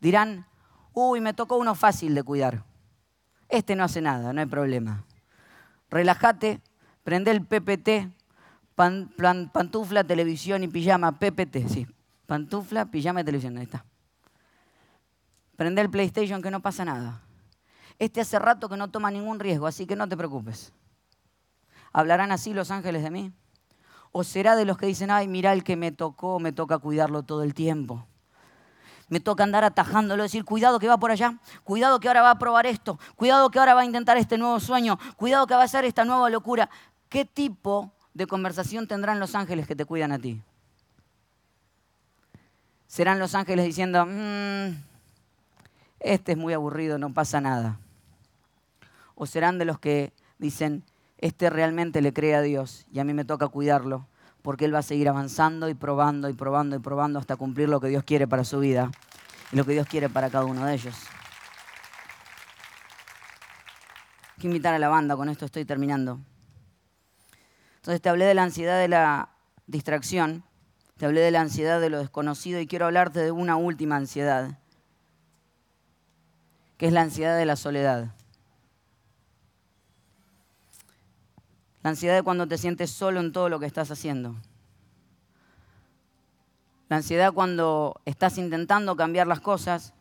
Dirán, 0.00 0.46
Uy, 0.94 1.20
me 1.20 1.34
tocó 1.34 1.56
uno 1.56 1.74
fácil 1.74 2.14
de 2.14 2.22
cuidar. 2.22 2.62
Este 3.48 3.74
no 3.74 3.82
hace 3.84 4.00
nada, 4.00 4.32
no 4.32 4.40
hay 4.40 4.46
problema. 4.46 5.04
Relájate, 5.90 6.60
prende 7.02 7.32
el 7.32 7.44
PPT, 7.44 8.10
pantufla, 8.76 10.04
televisión 10.04 10.62
y 10.62 10.68
pijama, 10.68 11.18
PPT, 11.18 11.68
sí. 11.68 11.86
Pantufla, 12.26 12.86
pijama 12.86 13.20
y 13.20 13.24
televisión, 13.24 13.58
ahí 13.58 13.64
está. 13.64 13.84
Prende 15.56 15.82
el 15.82 15.90
PlayStation 15.90 16.40
que 16.40 16.50
no 16.50 16.60
pasa 16.60 16.84
nada. 16.84 17.20
Este 17.98 18.20
hace 18.20 18.38
rato 18.38 18.68
que 18.68 18.76
no 18.76 18.88
toma 18.88 19.10
ningún 19.10 19.40
riesgo, 19.40 19.66
así 19.66 19.86
que 19.86 19.96
no 19.96 20.08
te 20.08 20.16
preocupes. 20.16 20.72
¿Hablarán 21.92 22.32
así 22.32 22.54
los 22.54 22.70
ángeles 22.70 23.02
de 23.02 23.10
mí? 23.10 23.32
¿O 24.10 24.24
será 24.24 24.56
de 24.56 24.64
los 24.64 24.78
que 24.78 24.86
dicen, 24.86 25.10
ay, 25.10 25.28
mira 25.28 25.52
el 25.52 25.64
que 25.64 25.76
me 25.76 25.92
tocó, 25.92 26.38
me 26.38 26.52
toca 26.52 26.78
cuidarlo 26.78 27.24
todo 27.24 27.42
el 27.42 27.52
tiempo? 27.52 28.06
Me 29.08 29.20
toca 29.20 29.44
andar 29.44 29.64
atajándolo, 29.64 30.22
decir, 30.22 30.44
cuidado 30.44 30.78
que 30.78 30.88
va 30.88 30.98
por 30.98 31.10
allá, 31.10 31.38
cuidado 31.62 32.00
que 32.00 32.08
ahora 32.08 32.22
va 32.22 32.30
a 32.30 32.38
probar 32.38 32.66
esto, 32.66 32.98
cuidado 33.16 33.50
que 33.50 33.58
ahora 33.58 33.74
va 33.74 33.82
a 33.82 33.84
intentar 33.84 34.16
este 34.16 34.38
nuevo 34.38 34.58
sueño, 34.60 34.98
cuidado 35.16 35.46
que 35.46 35.54
va 35.54 35.62
a 35.62 35.64
hacer 35.64 35.84
esta 35.84 36.04
nueva 36.04 36.30
locura. 36.30 36.70
¿Qué 37.08 37.24
tipo 37.24 37.92
de 38.14 38.26
conversación 38.26 38.86
tendrán 38.86 39.20
los 39.20 39.34
ángeles 39.34 39.66
que 39.66 39.76
te 39.76 39.84
cuidan 39.84 40.12
a 40.12 40.18
ti? 40.18 40.40
Serán 42.86 43.18
los 43.18 43.34
ángeles 43.34 43.64
diciendo, 43.66 44.06
mm, 44.06 44.76
este 46.00 46.32
es 46.32 46.38
muy 46.38 46.52
aburrido, 46.52 46.98
no 46.98 47.12
pasa 47.12 47.40
nada. 47.40 47.78
O 49.14 49.26
serán 49.26 49.58
de 49.58 49.64
los 49.64 49.78
que 49.78 50.12
dicen, 50.38 50.84
este 51.18 51.50
realmente 51.50 52.02
le 52.02 52.12
cree 52.12 52.34
a 52.34 52.42
Dios 52.42 52.86
y 52.92 53.00
a 53.00 53.04
mí 53.04 53.14
me 53.14 53.24
toca 53.24 53.48
cuidarlo 53.48 54.06
porque 54.44 54.66
Él 54.66 54.74
va 54.74 54.80
a 54.80 54.82
seguir 54.82 55.08
avanzando 55.08 55.70
y 55.70 55.74
probando 55.74 56.28
y 56.28 56.34
probando 56.34 56.76
y 56.76 56.78
probando 56.78 57.18
hasta 57.18 57.34
cumplir 57.34 57.70
lo 57.70 57.80
que 57.80 57.88
Dios 57.88 58.04
quiere 58.04 58.28
para 58.28 58.44
su 58.44 58.58
vida 58.58 58.90
y 59.50 59.56
lo 59.56 59.64
que 59.64 59.72
Dios 59.72 59.86
quiere 59.86 60.10
para 60.10 60.28
cada 60.28 60.44
uno 60.44 60.66
de 60.66 60.74
ellos. 60.74 60.94
Quiero 64.36 64.48
invitar 64.54 64.74
a 64.74 64.78
la 64.78 64.90
banda, 64.90 65.16
con 65.16 65.30
esto 65.30 65.46
estoy 65.46 65.64
terminando. 65.64 66.20
Entonces 67.76 68.02
te 68.02 68.10
hablé 68.10 68.26
de 68.26 68.34
la 68.34 68.42
ansiedad 68.42 68.78
de 68.78 68.88
la 68.88 69.30
distracción, 69.66 70.44
te 70.98 71.06
hablé 71.06 71.22
de 71.22 71.30
la 71.30 71.40
ansiedad 71.40 71.80
de 71.80 71.88
lo 71.88 71.98
desconocido 71.98 72.60
y 72.60 72.66
quiero 72.66 72.84
hablarte 72.84 73.20
de 73.20 73.30
una 73.30 73.56
última 73.56 73.96
ansiedad, 73.96 74.58
que 76.76 76.88
es 76.88 76.92
la 76.92 77.00
ansiedad 77.00 77.38
de 77.38 77.46
la 77.46 77.56
soledad. 77.56 78.14
La 81.84 81.90
ansiedad 81.90 82.14
de 82.14 82.22
cuando 82.22 82.48
te 82.48 82.56
sientes 82.56 82.90
solo 82.90 83.20
en 83.20 83.30
todo 83.30 83.50
lo 83.50 83.60
que 83.60 83.66
estás 83.66 83.90
haciendo. 83.90 84.34
La 86.88 86.96
ansiedad 86.96 87.34
cuando 87.34 88.00
estás 88.06 88.38
intentando 88.38 88.96
cambiar 88.96 89.26
las 89.26 89.40
cosas 89.40 89.92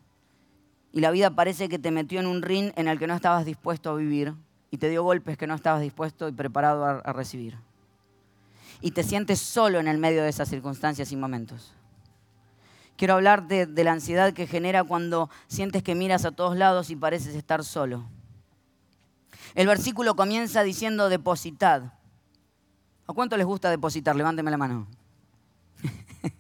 y 0.94 1.02
la 1.02 1.12
vida 1.12 1.32
parece 1.32 1.68
que 1.68 1.80
te 1.80 1.92
metió 1.92 2.22
en 2.22 2.26
un 2.26 2.42
ring 2.42 2.72
en 2.78 2.88
el 2.88 2.98
que 2.98 3.06
no 3.06 3.14
estabas 3.14 3.44
dispuesto 3.44 3.90
a 3.90 3.96
vivir 3.96 4.34
y 4.72 4.78
te 4.78 4.88
dio 4.88 5.04
golpes 5.04 5.38
que 5.38 5.46
no 5.46 5.56
estabas 5.56 5.82
dispuesto 5.82 6.30
y 6.30 6.32
preparado 6.32 6.86
a, 6.86 7.12
recibir. 7.12 7.58
Y 8.80 8.92
te 8.92 9.04
sientes 9.04 9.40
solo 9.40 9.82
en 9.82 9.90
el 9.90 9.98
medio 9.98 10.24
de 10.24 10.30
esas 10.30 10.48
circunstancias 10.48 11.12
y 11.12 11.18
momentos. 11.18 11.74
Quiero 12.96 13.16
hablar 13.16 13.50
de, 13.50 13.66
de 13.66 13.84
la 13.84 13.92
ansiedad 13.92 14.32
que 14.32 14.48
genera 14.48 14.86
cuando 14.86 15.30
sientes 15.48 15.84
que 15.84 15.96
miras 15.96 16.24
a 16.24 16.32
todos 16.32 16.56
lados 16.56 16.90
y 16.90 16.96
pareces 16.96 17.36
estar 17.36 17.62
solo 17.62 18.06
el 19.56 19.68
versículo 19.68 20.16
comienza 20.16 20.64
diciendo 20.64 21.10
depositad. 21.10 21.94
¿A 23.06 23.14
cuánto 23.14 23.38
les 23.38 23.46
gusta 23.46 23.70
depositar? 23.70 24.16
Levánteme 24.16 24.52
la 24.52 24.58
mano. 24.58 24.88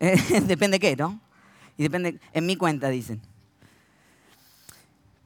Eh, 0.00 0.40
depende 0.42 0.78
qué, 0.78 0.94
¿no? 0.94 1.18
Y 1.76 1.82
depende, 1.82 2.20
en 2.32 2.46
mi 2.46 2.54
cuenta 2.54 2.88
dicen. 2.88 3.20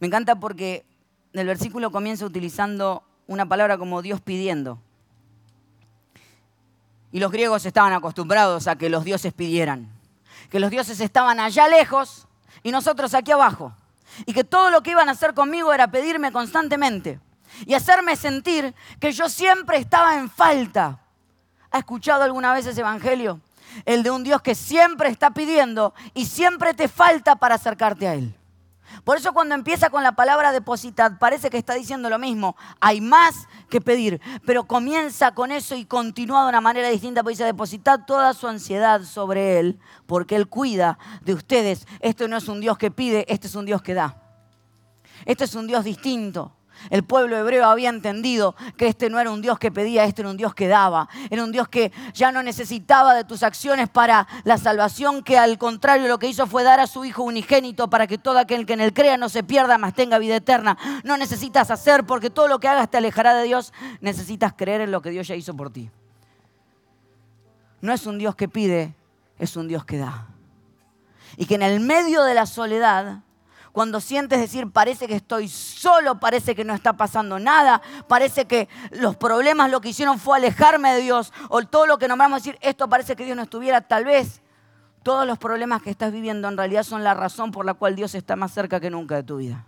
Me 0.01 0.07
encanta 0.07 0.41
porque 0.41 0.87
el 1.35 1.47
versículo 1.47 1.91
comienza 1.91 2.25
utilizando 2.25 3.03
una 3.27 3.47
palabra 3.47 3.77
como 3.77 4.01
Dios 4.01 4.23
pidiendo. 4.23 4.79
Y 7.13 7.21
los 7.21 7.31
griegos 7.31 7.67
estaban 7.67 7.93
acostumbrados 7.93 8.67
a 8.67 8.77
que 8.77 8.89
los 8.89 9.05
dioses 9.05 9.35
pidieran. 9.35 9.93
Que 10.49 10.59
los 10.59 10.71
dioses 10.71 11.01
estaban 11.01 11.39
allá 11.39 11.69
lejos 11.69 12.27
y 12.63 12.71
nosotros 12.71 13.13
aquí 13.13 13.31
abajo 13.31 13.75
y 14.27 14.33
que 14.33 14.45
todo 14.45 14.71
lo 14.71 14.83
que 14.83 14.91
iban 14.91 15.09
a 15.09 15.13
hacer 15.13 15.35
conmigo 15.35 15.73
era 15.73 15.91
pedirme 15.91 16.33
constantemente 16.33 17.21
y 17.67 17.75
hacerme 17.75 18.17
sentir 18.17 18.75
que 19.01 19.13
yo 19.13 19.29
siempre 19.29 19.79
estaba 19.79 20.17
en 20.17 20.31
falta. 20.31 21.01
¿Ha 21.71 21.79
escuchado 21.79 22.23
alguna 22.23 22.53
vez 22.53 22.67
ese 22.67 22.81
evangelio? 22.81 23.41
El 23.85 24.03
de 24.03 24.11
un 24.11 24.23
Dios 24.23 24.43
que 24.43 24.55
siempre 24.55 25.09
está 25.09 25.31
pidiendo 25.31 25.95
y 26.15 26.27
siempre 26.27 26.75
te 26.75 26.89
falta 26.89 27.37
para 27.37 27.55
acercarte 27.55 28.07
a 28.07 28.15
Él. 28.15 28.35
Por 29.05 29.17
eso 29.17 29.33
cuando 29.33 29.55
empieza 29.55 29.91
con 29.91 30.03
la 30.03 30.13
palabra 30.13 30.53
depositad, 30.53 31.19
parece 31.19 31.51
que 31.51 31.59
está 31.59 31.75
diciendo 31.75 32.09
lo 32.11 32.19
mismo. 32.19 32.57
Hay 32.81 33.01
más 33.01 33.49
que 33.69 33.81
pedir, 33.81 34.21
pero 34.47 34.65
comienza 34.65 35.35
con 35.35 35.51
eso 35.51 35.75
y 35.75 35.85
continúa 35.85 36.43
de 36.43 36.49
una 36.51 36.61
manera 36.61 36.89
distinta, 36.89 37.23
porque 37.23 37.35
dice 37.35 37.45
depositad 37.45 38.01
toda 38.07 38.35
su 38.35 38.49
ansiedad 38.49 39.03
sobre 39.03 39.59
Él, 39.59 39.79
porque 40.07 40.37
Él 40.37 40.49
cuida 40.49 40.99
de 41.23 41.35
ustedes. 41.35 41.87
Esto 42.01 42.29
no 42.29 42.37
es 42.37 42.49
un 42.49 42.61
Dios 42.61 42.79
que 42.79 42.91
pide, 42.91 43.25
este 43.29 43.47
es 43.47 43.55
un 43.55 43.67
Dios 43.67 43.83
que 43.83 43.95
da. 43.95 44.17
Este 45.25 45.45
es 45.45 45.55
un 45.55 45.67
Dios 45.67 45.85
distinto. 45.85 46.57
El 46.91 47.05
pueblo 47.05 47.37
hebreo 47.37 47.67
había 47.67 47.89
entendido 47.89 48.55
que 48.77 48.89
este 48.89 49.11
no 49.11 49.21
era 49.21 49.31
un 49.31 49.43
Dios 49.43 49.59
que 49.59 49.71
pedía, 49.71 50.05
este 50.05 50.23
era 50.23 50.31
un 50.31 50.37
Dios 50.37 50.55
que 50.55 50.69
daba. 50.69 51.09
Era 51.31 51.45
un 51.45 51.53
Dios 51.53 51.69
que 51.69 51.93
ya 52.15 52.33
no 52.33 52.43
necesitaba 52.43 53.15
de 53.15 53.25
tus 53.25 53.43
acciones 53.43 53.89
para 53.89 54.27
la 54.45 54.59
salvación, 54.59 55.23
que 55.23 55.39
al 55.39 55.59
contrario 55.59 56.09
lo 56.09 56.19
que 56.19 56.29
hizo 56.29 56.47
fue 56.47 56.63
dar 56.63 56.81
a 56.81 56.87
su 56.87 57.05
Hijo 57.05 57.23
unigénito 57.23 57.89
para 57.89 58.07
que 58.07 58.19
todo 58.19 58.39
aquel 58.39 58.67
que 58.67 58.75
en 58.75 58.81
él 58.81 58.93
crea 58.93 59.17
no 59.17 59.29
se 59.29 59.43
pierda, 59.43 59.79
mas 59.79 59.95
tenga 59.95 60.19
vida 60.19 60.37
eterna. 60.37 60.77
No 61.05 61.17
necesitas 61.17 61.71
hacer 61.71 62.05
porque 62.05 62.31
todo 62.31 62.49
lo 62.49 62.61
que 62.61 62.69
hagas 62.69 62.91
te 62.91 62.99
alejará 62.99 63.35
de 63.35 63.45
Dios. 63.45 63.73
Necesitas 64.01 64.53
creer 64.55 64.81
en 64.83 64.91
lo 64.91 65.03
que 65.03 65.11
Dios 65.11 65.29
ya 65.29 65.35
hizo 65.35 65.55
por 65.55 65.71
ti. 65.71 65.91
No 67.81 67.93
es 67.93 68.07
un 68.07 68.19
Dios 68.19 68.37
que 68.37 68.49
pide, 68.49 68.95
es 69.39 69.57
un 69.57 69.69
Dios 69.69 69.85
que 69.85 69.99
da. 69.99 70.29
Y 71.37 71.47
que 71.47 71.57
en 71.57 71.63
el 71.63 71.81
medio 71.81 72.23
de 72.23 72.35
la 72.35 72.47
soledad 72.47 73.23
cuando 73.73 74.01
sientes 74.01 74.39
decir, 74.39 74.71
parece 74.71 75.09
que 75.09 75.17
estoy 75.17 75.49
solo, 75.49 76.21
parece 76.21 76.55
que 76.55 76.65
no 76.65 76.75
está 76.75 76.93
pasando 76.93 77.39
nada, 77.39 77.83
parece 78.07 78.45
que 78.45 78.69
los 78.91 79.17
problemas 79.17 79.71
lo 79.71 79.81
que 79.81 79.89
hicieron 79.89 80.19
fue 80.19 80.37
alejarme 80.37 80.93
de 80.95 81.01
Dios, 81.01 81.33
o 81.49 81.63
todo 81.63 81.87
lo 81.87 81.99
que 81.99 82.09
nombramos 82.09 82.43
decir, 82.43 82.59
esto 82.61 82.89
parece 82.89 83.17
que 83.17 83.25
Dios 83.25 83.37
no 83.37 83.43
estuviera, 83.43 83.81
tal 83.81 84.05
vez 84.05 84.43
todos 85.03 85.27
los 85.27 85.39
problemas 85.39 85.83
que 85.83 85.91
estás 85.91 86.13
viviendo 86.13 86.49
en 86.49 86.57
realidad 86.57 86.85
son 86.85 87.03
la 87.03 87.15
razón 87.15 87.51
por 87.51 87.67
la 87.67 87.75
cual 87.75 87.97
Dios 87.97 88.15
está 88.15 88.37
más 88.37 88.53
cerca 88.53 88.79
que 88.79 88.91
nunca 88.91 89.17
de 89.17 89.23
tu 89.25 89.39
vida. 89.39 89.67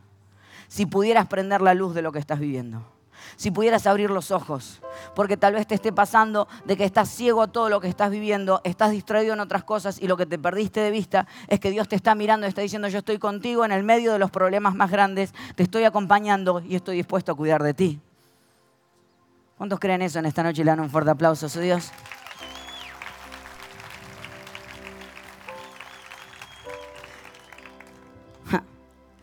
Si 0.69 0.87
pudieras 0.87 1.27
prender 1.27 1.61
la 1.61 1.75
luz 1.75 1.95
de 1.95 2.03
lo 2.03 2.13
que 2.13 2.19
estás 2.19 2.39
viviendo 2.39 2.94
si 3.37 3.51
pudieras 3.51 3.87
abrir 3.87 4.11
los 4.11 4.31
ojos, 4.31 4.81
porque 5.15 5.37
tal 5.37 5.55
vez 5.55 5.67
te 5.67 5.75
esté 5.75 5.93
pasando 5.93 6.49
de 6.65 6.77
que 6.77 6.85
estás 6.85 7.09
ciego 7.09 7.43
a 7.43 7.49
todo 7.49 7.69
lo 7.69 7.81
que 7.81 7.89
estás 7.89 8.11
viviendo, 8.11 8.61
estás 8.65 8.91
distraído 8.91 9.35
en 9.35 9.41
otras 9.41 9.65
cosas 9.65 10.01
y 10.01 10.07
lo 10.09 10.17
que 10.17 10.27
te 10.27 10.39
perdiste 10.39 10.81
de 10.81 10.91
vista 10.91 11.27
es 11.49 11.61
que 11.61 11.71
Dios 11.71 11.89
te 11.89 11.97
está 11.97 12.15
mirando 12.15 12.47
y 12.47 12.49
está 12.49 12.63
diciendo 12.63 12.89
yo 12.89 12.99
estoy 12.99 13.19
contigo 13.19 13.65
en 13.65 13.73
el 13.73 13.83
medio 13.85 14.13
de 14.13 14.19
los 14.19 14.31
problemas 14.31 14.75
más 14.75 14.91
grandes, 14.91 15.33
te 15.55 15.63
estoy 15.63 15.85
acompañando 15.85 16.61
y 16.61 16.77
estoy 16.77 16.97
dispuesto 16.97 17.33
a 17.33 17.35
cuidar 17.35 17.63
de 17.63 17.75
ti. 17.75 18.01
¿Cuántos 19.57 19.79
creen 19.79 20.03
eso 20.03 20.19
en 20.19 20.27
esta 20.27 20.43
noche 20.43 20.63
y 20.63 20.65
le 20.65 20.73
dan 20.73 20.81
un 20.81 20.91
fuerte 20.91 21.11
aplauso 21.11 21.47
a 21.47 21.49
su 21.49 21.61
Dios? 21.61 21.91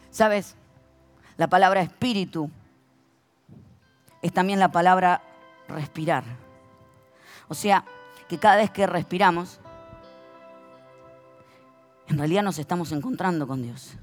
¿Sabes? 0.10 0.56
La 1.38 1.48
palabra 1.48 1.82
espíritu 1.82 2.50
es 4.22 4.34
también 4.34 4.60
la 4.60 4.72
palabra 4.72 5.22
respirar. 5.68 6.24
O 7.48 7.54
sea, 7.54 7.84
que 8.28 8.38
cada 8.38 8.58
vez 8.58 8.72
que 8.72 8.88
respiramos, 8.88 9.60
en 12.08 12.18
realidad 12.18 12.44
nos 12.44 12.60
estamos 12.60 12.92
encontrando 12.92 13.48
con 13.48 13.62
Dios. 13.62 13.98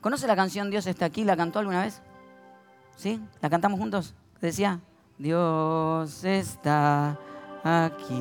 ¿Conoce 0.00 0.26
la 0.26 0.34
canción 0.34 0.68
Dios 0.68 0.86
está 0.88 1.04
aquí? 1.04 1.22
¿La 1.22 1.36
cantó 1.36 1.60
alguna 1.60 1.82
vez? 1.82 2.02
¿Sí? 2.96 3.20
¿La 3.40 3.48
cantamos 3.48 3.78
juntos? 3.78 4.14
Decía, 4.40 4.80
Dios 5.16 6.24
está 6.24 7.16
aquí, 7.62 8.20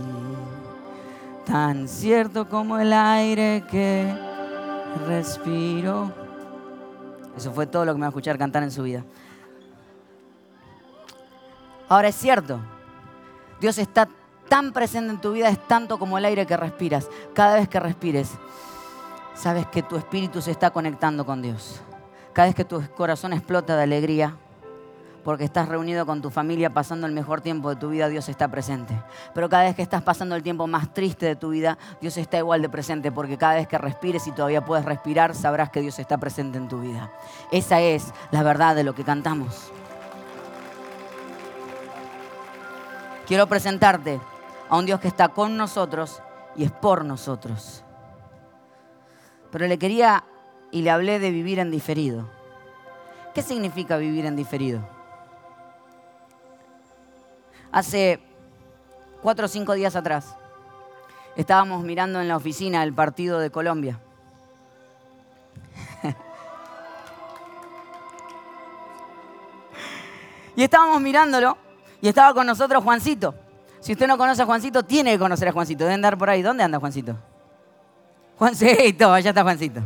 tan 1.46 1.88
cierto 1.88 2.48
como 2.48 2.78
el 2.78 2.94
aire 2.94 3.64
que 3.68 4.14
respiro. 5.08 6.21
Eso 7.36 7.52
fue 7.52 7.66
todo 7.66 7.86
lo 7.86 7.94
que 7.94 7.98
me 7.98 8.02
va 8.02 8.08
a 8.08 8.10
escuchar 8.10 8.38
cantar 8.38 8.64
en 8.64 8.72
su 8.72 8.84
vida. 8.84 9.04
Ahora 11.88 12.08
es 12.08 12.16
cierto, 12.16 12.60
Dios 13.60 13.78
está 13.78 14.08
tan 14.48 14.74
presente 14.74 15.12
en 15.14 15.22
tu 15.22 15.32
vida, 15.32 15.50
es 15.50 15.68
tanto 15.68 15.98
como 15.98 16.18
el 16.18 16.26
aire 16.26 16.46
que 16.46 16.58
respiras. 16.58 17.10
Cada 17.34 17.56
vez 17.56 17.68
que 17.68 17.80
respires, 17.80 18.32
sabes 19.34 19.66
que 19.68 19.84
tu 19.84 19.98
espíritu 19.98 20.42
se 20.42 20.52
está 20.52 20.72
conectando 20.72 21.26
con 21.26 21.42
Dios. 21.42 21.82
Cada 22.34 22.48
vez 22.48 22.56
que 22.56 22.66
tu 22.66 22.82
corazón 22.96 23.34
explota 23.34 23.76
de 23.76 23.84
alegría, 23.84 24.36
porque 25.24 25.44
estás 25.44 25.70
reunido 25.70 26.06
con 26.06 26.22
tu 26.22 26.30
familia 26.30 26.72
pasando 26.72 27.08
el 27.08 27.14
mejor 27.14 27.42
tiempo 27.42 27.70
de 27.70 27.76
tu 27.76 27.90
vida, 27.90 28.10
Dios 28.10 28.28
está 28.30 28.48
presente. 28.50 29.00
Pero 29.34 29.50
cada 29.50 29.64
vez 29.64 29.76
que 29.76 29.82
estás 29.82 30.02
pasando 30.02 30.36
el 30.36 30.44
tiempo 30.44 30.68
más 30.68 30.94
triste 30.94 31.26
de 31.26 31.36
tu 31.36 31.50
vida, 31.50 31.78
Dios 32.00 32.18
está 32.18 32.38
igual 32.38 32.62
de 32.62 32.70
presente, 32.70 33.12
porque 33.12 33.38
cada 33.38 33.56
vez 33.56 33.68
que 33.68 33.78
respires 33.78 34.26
y 34.28 34.32
todavía 34.32 34.66
puedes 34.66 34.86
respirar, 34.86 35.36
sabrás 35.36 35.70
que 35.70 35.82
Dios 35.82 36.00
está 36.00 36.18
presente 36.18 36.58
en 36.58 36.68
tu 36.68 36.82
vida. 36.82 37.12
Esa 37.52 37.80
es 37.82 38.14
la 38.32 38.44
verdad 38.44 38.76
de 38.76 38.84
lo 38.84 38.96
que 38.96 39.04
cantamos. 39.04 39.72
Quiero 43.28 43.48
presentarte 43.48 44.20
a 44.70 44.78
un 44.78 44.86
Dios 44.86 45.00
que 45.00 45.08
está 45.08 45.30
con 45.30 45.56
nosotros 45.56 46.22
y 46.56 46.64
es 46.64 46.72
por 46.72 47.06
nosotros. 47.06 47.84
Pero 49.52 49.68
le 49.68 49.78
quería 49.78 50.24
y 50.72 50.82
le 50.82 50.92
hablé 50.92 51.20
de 51.20 51.32
vivir 51.32 51.60
en 51.60 51.72
diferido. 51.72 52.30
¿Qué 53.34 53.42
significa 53.42 53.98
vivir 53.98 54.26
en 54.26 54.36
diferido? 54.36 55.01
Hace 57.72 58.20
cuatro 59.22 59.46
o 59.46 59.50
cinco 59.50 59.74
días 59.74 59.96
atrás 59.96 60.36
estábamos 61.36 61.84
mirando 61.84 62.20
en 62.20 62.28
la 62.28 62.36
oficina 62.36 62.84
el 62.84 62.94
partido 62.94 63.40
de 63.40 63.50
Colombia. 63.50 64.00
y 70.56 70.64
estábamos 70.64 71.00
mirándolo 71.02 71.58
y 72.02 72.10
estaba 72.10 72.34
con 72.34 72.46
nosotros 72.48 72.84
Juancito. 72.84 73.36
Si 73.80 73.94
usted 73.94 74.08
no 74.08 74.18
conoce 74.18 74.42
a 74.42 74.46
Juancito, 74.46 74.84
tiene 74.84 75.14
que 75.14 75.20
conocer 75.20 75.48
a 75.48 75.52
Juancito. 75.52 75.86
Debe 75.86 75.94
andar 75.96 76.18
por 76.18 76.30
ahí. 76.30 76.42
¿Dónde 76.42 76.64
anda 76.64 76.80
Juancito? 76.80 77.16
Juancito, 78.38 79.14
allá 79.14 79.30
está 79.30 79.44
Juancito. 79.44 79.82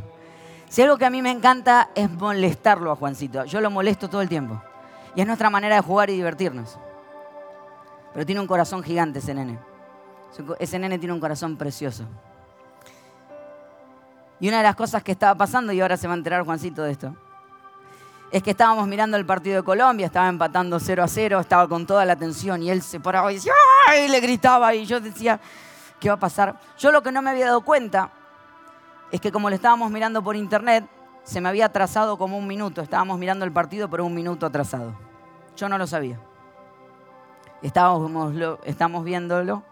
Si 0.68 0.82
algo 0.82 0.98
que 0.98 1.06
a 1.06 1.10
mí 1.10 1.22
me 1.22 1.32
encanta 1.32 1.92
es 1.96 2.10
molestarlo 2.12 2.92
a 2.92 2.96
Juancito. 2.96 3.46
Yo 3.46 3.62
lo 3.62 3.70
molesto 3.70 4.10
todo 4.10 4.22
el 4.22 4.28
tiempo. 4.28 4.62
Y 5.16 5.22
es 5.22 5.28
nuestra 5.28 5.50
manera 5.50 5.76
de 5.76 5.82
jugar 5.82 6.10
y 6.10 6.14
divertirnos. 6.14 6.78
Pero 8.16 8.26
tiene 8.26 8.40
un 8.40 8.48
corazón 8.48 8.82
gigante 8.82 9.20
ese 9.20 9.34
nene. 9.34 9.60
Ese 10.58 10.80
nene 10.80 10.98
tiene 10.98 11.14
un 11.14 11.20
corazón 11.20 11.58
precioso. 11.58 12.06
Y 14.40 14.48
una 14.48 14.60
de 14.60 14.64
las 14.64 14.76
cosas 14.78 15.04
que 15.04 15.12
estaba 15.12 15.36
pasando, 15.36 15.74
y 15.74 15.82
ahora 15.82 15.98
se 15.98 16.08
va 16.08 16.14
a 16.14 16.18
enterar 16.18 16.46
Juancito 16.46 16.82
de 16.84 16.94
esto, 16.94 17.14
es 18.32 18.42
que 18.42 18.52
estábamos 18.52 18.88
mirando 18.88 19.18
el 19.18 19.26
partido 19.26 19.58
de 19.58 19.64
Colombia, 19.64 20.06
estaba 20.06 20.30
empatando 20.30 20.80
0 20.80 21.04
a 21.04 21.10
0, 21.10 21.42
estaba 21.42 21.68
con 21.68 21.86
toda 21.86 22.06
la 22.06 22.14
atención 22.14 22.64
y 22.64 22.70
él 22.70 22.82
se 22.82 23.02
paraba 23.02 23.34
y 23.34 23.36
decía, 23.36 23.52
¡ay! 23.90 24.08
le 24.08 24.22
gritaba 24.22 24.74
y 24.74 24.86
yo 24.86 25.02
decía, 25.02 25.42
¿qué 26.00 26.08
va 26.08 26.16
a 26.16 26.20
pasar? 26.20 26.58
Yo 26.78 26.94
lo 26.94 27.04
que 27.04 27.12
no 27.12 27.22
me 27.22 27.32
había 27.32 27.48
dado 27.48 27.60
cuenta 27.66 28.12
es 29.12 29.20
que 29.20 29.30
como 29.30 29.50
le 29.50 29.58
estábamos 29.58 29.92
mirando 29.92 30.24
por 30.24 30.38
internet, 30.38 30.88
se 31.24 31.42
me 31.42 31.50
había 31.50 31.66
atrasado 31.66 32.18
como 32.18 32.38
un 32.38 32.48
minuto. 32.48 32.82
Estábamos 32.82 33.20
mirando 33.20 33.44
el 33.44 33.52
partido, 33.52 33.90
pero 33.90 34.06
un 34.06 34.16
minuto 34.16 34.46
atrasado. 34.46 34.96
Yo 35.58 35.68
no 35.68 35.78
lo 35.78 35.86
sabía. 35.86 36.18
Estábamos, 37.66 38.60
estamos 38.64 39.04
viéndolo 39.04 39.64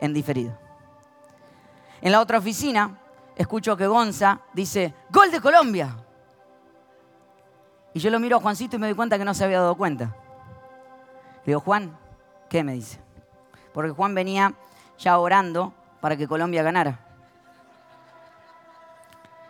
en 0.00 0.12
diferido. 0.12 0.52
En 2.02 2.12
la 2.12 2.20
otra 2.20 2.36
oficina, 2.36 2.98
escucho 3.36 3.74
que 3.74 3.86
Gonza 3.86 4.40
dice, 4.52 4.92
¡Gol 5.08 5.30
de 5.30 5.40
Colombia! 5.40 5.96
Y 7.94 8.00
yo 8.00 8.10
lo 8.10 8.20
miro 8.20 8.36
a 8.36 8.40
Juancito 8.40 8.76
y 8.76 8.78
me 8.78 8.86
doy 8.88 8.94
cuenta 8.94 9.16
que 9.16 9.24
no 9.24 9.32
se 9.32 9.44
había 9.44 9.60
dado 9.60 9.76
cuenta. 9.76 10.14
Le 11.36 11.52
digo, 11.52 11.60
Juan, 11.60 11.96
¿qué 12.50 12.62
me 12.62 12.74
dice? 12.74 13.00
Porque 13.72 13.92
Juan 13.92 14.14
venía 14.14 14.52
ya 14.98 15.18
orando 15.18 15.72
para 16.02 16.18
que 16.18 16.28
Colombia 16.28 16.62
ganara. 16.62 17.00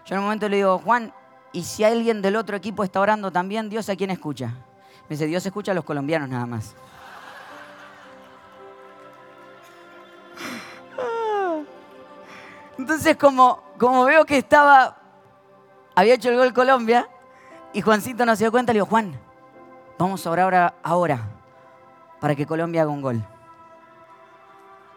Yo 0.07 0.15
en 0.15 0.21
un 0.21 0.27
momento 0.27 0.49
le 0.49 0.59
digo, 0.59 0.79
Juan, 0.79 1.13
¿y 1.53 1.65
si 1.65 1.83
alguien 1.83 2.23
del 2.23 2.37
otro 2.37 2.57
equipo 2.57 2.85
está 2.85 3.01
orando 3.01 3.33
también, 3.33 3.69
Dios 3.69 3.89
a 3.89 3.97
quién 3.97 4.13
escucha? 4.13 4.55
Me 5.09 5.17
dice, 5.17 5.27
Dios 5.27 5.45
escucha 5.45 5.73
a 5.73 5.75
los 5.75 5.85
colombianos 5.85 6.29
nada 6.29 6.47
más. 6.47 6.77
Entonces, 12.89 13.19
como, 13.19 13.63
como 13.77 14.07
veo 14.07 14.25
que 14.25 14.39
estaba, 14.39 14.97
había 15.95 16.15
hecho 16.15 16.31
el 16.31 16.39
gol 16.39 16.55
Colombia, 16.55 17.07
y 17.75 17.83
Juancito 17.83 18.25
no 18.25 18.35
se 18.35 18.45
dio 18.45 18.51
cuenta, 18.51 18.73
le 18.73 18.79
digo, 18.79 18.87
Juan, 18.87 19.13
vamos 19.99 20.27
a 20.27 20.31
orar 20.31 20.75
ahora 20.83 21.21
para 22.19 22.35
que 22.35 22.47
Colombia 22.47 22.81
haga 22.81 22.91
un 22.91 23.03
gol. 23.03 23.23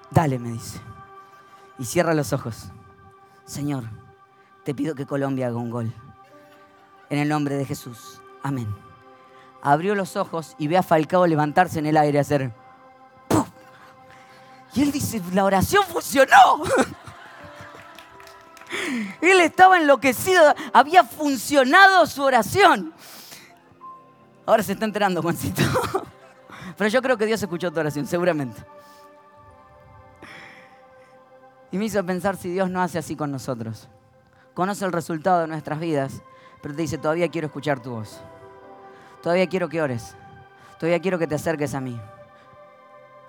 Dale, 0.10 0.40
me 0.40 0.52
dice. 0.52 0.80
Y 1.80 1.84
cierra 1.84 2.14
los 2.14 2.32
ojos. 2.32 2.72
Señor, 3.44 3.84
te 4.64 4.74
pido 4.74 4.96
que 4.96 5.06
Colombia 5.06 5.48
haga 5.48 5.58
un 5.58 5.70
gol. 5.70 5.94
En 7.10 7.20
el 7.20 7.28
nombre 7.28 7.56
de 7.56 7.66
Jesús. 7.66 8.22
Amén. 8.42 8.74
Abrió 9.62 9.96
los 9.96 10.16
ojos 10.16 10.56
y 10.58 10.70
ve 10.70 10.78
a 10.78 10.84
Falcao 10.84 11.28
levantarse 11.28 11.80
en 11.80 11.88
el 11.88 11.98
aire 11.98 12.20
y 12.20 12.22
hacer... 12.22 12.54
Y 14.76 14.82
él 14.82 14.94
dice, 14.94 15.22
la 15.34 15.44
oración 15.44 15.84
funcionó. 15.84 16.64
Él 19.22 19.40
estaba 19.42 19.78
enloquecido, 19.78 20.42
había 20.74 21.04
funcionado 21.04 22.06
su 22.06 22.24
oración. 22.24 22.94
Ahora 24.46 24.64
se 24.64 24.74
está 24.74 24.86
enterando, 24.86 25.22
Juancito. 25.22 25.62
Pero 26.78 26.90
yo 26.90 27.02
creo 27.02 27.18
que 27.18 27.26
Dios 27.26 27.42
escuchó 27.42 27.72
tu 27.72 27.80
oración, 27.80 28.08
seguramente. 28.08 28.64
Y 31.72 31.78
me 31.78 31.86
hizo 31.86 32.04
pensar 32.06 32.36
si 32.36 32.50
Dios 32.50 32.70
no 32.70 32.82
hace 32.82 32.98
así 32.98 33.16
con 33.16 33.32
nosotros. 33.32 33.88
Conoce 34.54 34.84
el 34.84 34.92
resultado 34.92 35.42
de 35.42 35.48
nuestras 35.48 35.80
vidas, 35.80 36.22
pero 36.62 36.76
te 36.76 36.82
dice, 36.82 36.98
todavía 36.98 37.30
quiero 37.30 37.48
escuchar 37.48 37.82
tu 37.82 37.92
voz. 37.92 38.20
Todavía 39.24 39.48
quiero 39.48 39.70
que 39.70 39.82
ores. 39.82 40.16
Todavía 40.78 41.00
quiero 41.00 41.18
que 41.18 41.28
te 41.28 41.36
acerques 41.36 41.74
a 41.74 41.80
mí. 41.80 41.98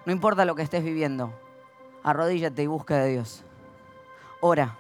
No 0.05 0.12
importa 0.12 0.44
lo 0.44 0.57
que 0.57 0.62
estés 0.62 0.83
viviendo, 0.83 1.33
arrodíllate 2.03 2.64
y 2.64 2.66
busca 2.66 2.96
de 2.96 3.11
Dios. 3.11 3.44
Ora 4.40 4.77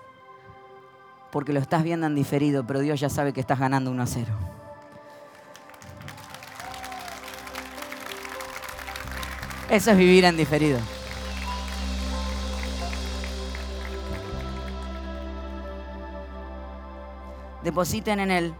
porque 1.32 1.54
lo 1.54 1.60
estás 1.60 1.82
viendo 1.82 2.06
en 2.06 2.14
diferido, 2.14 2.66
pero 2.66 2.80
Dios 2.80 3.00
ya 3.00 3.08
sabe 3.08 3.32
que 3.32 3.40
estás 3.40 3.58
ganando 3.58 3.90
1 3.90 4.02
a 4.02 4.06
0. 4.06 4.32
Eso 9.70 9.90
es 9.92 9.96
vivir 9.96 10.26
en 10.26 10.36
diferido. 10.36 10.78
Depositen 17.64 18.20
en 18.20 18.30
Él 18.30 18.54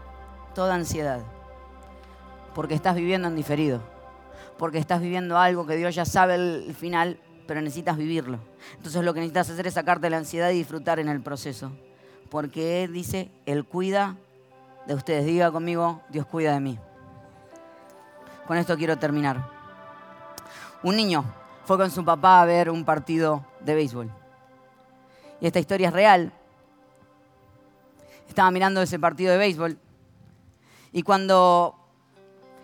toda 0.55 0.73
ansiedad, 0.73 1.19
porque 2.55 2.73
estás 2.73 2.95
viviendo 2.95 3.27
en 3.27 3.35
diferido, 3.35 3.83
porque 4.57 4.79
estás 4.79 4.99
viviendo 4.99 5.37
algo 5.37 5.67
que 5.67 5.75
Dios 5.75 5.93
ya 5.93 6.05
sabe 6.05 6.35
el 6.35 6.73
final, 6.73 7.19
pero 7.45 7.61
necesitas 7.61 7.97
vivirlo. 7.97 8.39
Entonces 8.77 9.03
lo 9.03 9.13
que 9.13 9.19
necesitas 9.19 9.51
hacer 9.51 9.67
es 9.67 9.75
sacarte 9.75 10.09
la 10.09 10.17
ansiedad 10.17 10.49
y 10.49 10.55
disfrutar 10.55 10.99
en 10.99 11.09
el 11.09 11.21
proceso 11.21 11.71
porque 12.29 12.87
dice, 12.91 13.31
Él 13.45 13.65
cuida 13.65 14.17
de 14.85 14.95
ustedes. 14.95 15.25
Diga 15.25 15.51
conmigo, 15.51 16.01
Dios 16.09 16.25
cuida 16.25 16.53
de 16.53 16.59
mí. 16.59 16.79
Con 18.47 18.57
esto 18.57 18.77
quiero 18.77 18.97
terminar. 18.97 19.49
Un 20.83 20.95
niño 20.95 21.23
fue 21.65 21.77
con 21.77 21.89
su 21.91 22.03
papá 22.03 22.41
a 22.41 22.45
ver 22.45 22.69
un 22.69 22.83
partido 22.83 23.45
de 23.61 23.75
béisbol. 23.75 24.11
Y 25.39 25.47
esta 25.47 25.59
historia 25.59 25.87
es 25.87 25.93
real. 25.93 26.33
Estaba 28.27 28.51
mirando 28.51 28.81
ese 28.81 28.99
partido 28.99 29.31
de 29.31 29.37
béisbol. 29.37 29.77
Y 30.91 31.03
cuando 31.03 31.75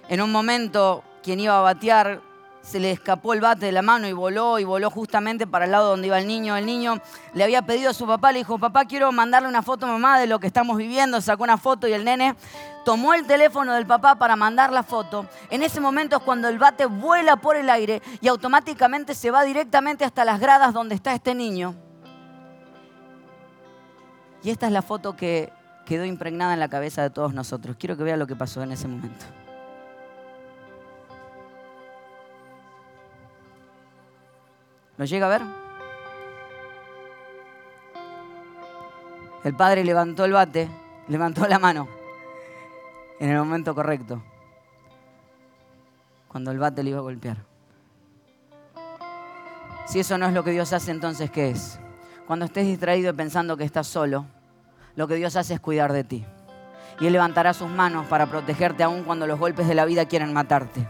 en 0.08 0.22
un 0.22 0.32
momento 0.32 1.04
quien 1.24 1.40
iba 1.40 1.58
a 1.58 1.62
batear 1.62 2.22
se 2.70 2.80
le 2.80 2.92
escapó 2.92 3.34
el 3.34 3.42
bate 3.42 3.66
de 3.66 3.72
la 3.72 3.82
mano 3.82 4.08
y 4.08 4.14
voló 4.14 4.60
y 4.60 4.64
voló 4.64 4.92
justamente 4.92 5.48
para 5.48 5.66
el 5.66 5.72
lado 5.72 5.90
donde 5.90 6.06
iba 6.06 6.20
el 6.20 6.28
niño. 6.28 6.56
El 6.56 6.68
niño 6.68 7.02
le 7.34 7.44
había 7.44 7.64
pedido 7.64 7.90
a 7.90 7.94
su 7.96 8.06
papá, 8.06 8.32
le 8.32 8.40
dijo, 8.40 8.60
papá, 8.60 8.86
quiero 8.86 9.12
mandarle 9.12 9.50
una 9.50 9.64
foto 9.64 9.88
a 9.88 9.90
mamá 9.90 10.20
de 10.20 10.28
lo 10.28 10.40
que 10.40 10.46
estamos 10.46 10.78
viviendo. 10.78 11.20
Sacó 11.20 11.44
una 11.44 11.58
foto 11.58 11.88
y 11.88 11.94
el 11.94 12.06
nene 12.06 12.36
tomó 12.86 13.16
el 13.16 13.26
teléfono 13.26 13.74
del 13.74 13.88
papá 13.88 14.20
para 14.20 14.36
mandar 14.36 14.72
la 14.72 14.84
foto. 14.84 15.26
En 15.50 15.64
ese 15.64 15.80
momento 15.80 16.18
es 16.18 16.22
cuando 16.22 16.48
el 16.48 16.60
bate 16.60 16.86
vuela 16.86 17.38
por 17.38 17.56
el 17.56 17.72
aire 17.72 18.04
y 18.22 18.28
automáticamente 18.28 19.16
se 19.16 19.32
va 19.32 19.44
directamente 19.44 20.06
hasta 20.06 20.24
las 20.24 20.40
gradas 20.40 20.72
donde 20.72 20.94
está 20.94 21.16
este 21.16 21.34
niño. 21.34 21.74
Y 24.44 24.52
esta 24.52 24.68
es 24.68 24.72
la 24.72 24.84
foto 24.84 25.16
que 25.16 25.52
quedó 25.88 26.06
impregnada 26.06 26.54
en 26.54 26.60
la 26.60 26.70
cabeza 26.70 27.02
de 27.02 27.10
todos 27.10 27.34
nosotros. 27.34 27.78
Quiero 27.80 27.98
que 27.98 28.04
vean 28.04 28.20
lo 28.20 28.28
que 28.28 28.36
pasó 28.36 28.62
en 28.62 28.74
ese 28.74 28.88
momento. 28.88 29.26
¿Lo 35.00 35.06
llega 35.06 35.28
a 35.28 35.30
ver? 35.30 35.42
El 39.46 39.56
padre 39.56 39.86
levantó 39.86 40.26
el 40.26 40.34
bate, 40.34 40.70
levantó 41.08 41.48
la 41.48 41.58
mano 41.58 41.88
en 43.18 43.30
el 43.30 43.38
momento 43.38 43.74
correcto, 43.74 44.22
cuando 46.28 46.52
el 46.52 46.60
bate 46.60 46.84
le 46.84 46.90
iba 46.90 47.00
a 47.00 47.04
golpear. 47.04 47.38
Si 49.86 50.02
eso 50.02 50.18
no 50.18 50.26
es 50.26 50.34
lo 50.34 50.44
que 50.44 50.52
Dios 50.52 50.74
hace, 50.74 50.92
entonces 50.92 51.32
¿qué 51.32 51.52
es? 51.52 51.80
Cuando 52.28 52.44
estés 52.44 52.68
distraído 52.68 53.16
pensando 53.16 53.56
que 53.56 53.64
estás 53.64 53.88
solo, 53.88 54.26
lo 54.98 55.08
que 55.08 55.16
Dios 55.16 55.38
hace 55.38 55.54
es 55.54 55.62
cuidar 55.62 55.94
de 55.94 56.04
ti. 56.04 56.26
Y 57.00 57.08
Él 57.08 57.14
levantará 57.14 57.54
sus 57.54 57.70
manos 57.70 58.06
para 58.08 58.30
protegerte 58.30 58.84
aún 58.84 59.06
cuando 59.06 59.26
los 59.28 59.40
golpes 59.40 59.66
de 59.66 59.76
la 59.76 59.86
vida 59.86 60.06
quieran 60.08 60.34
matarte. 60.34 60.86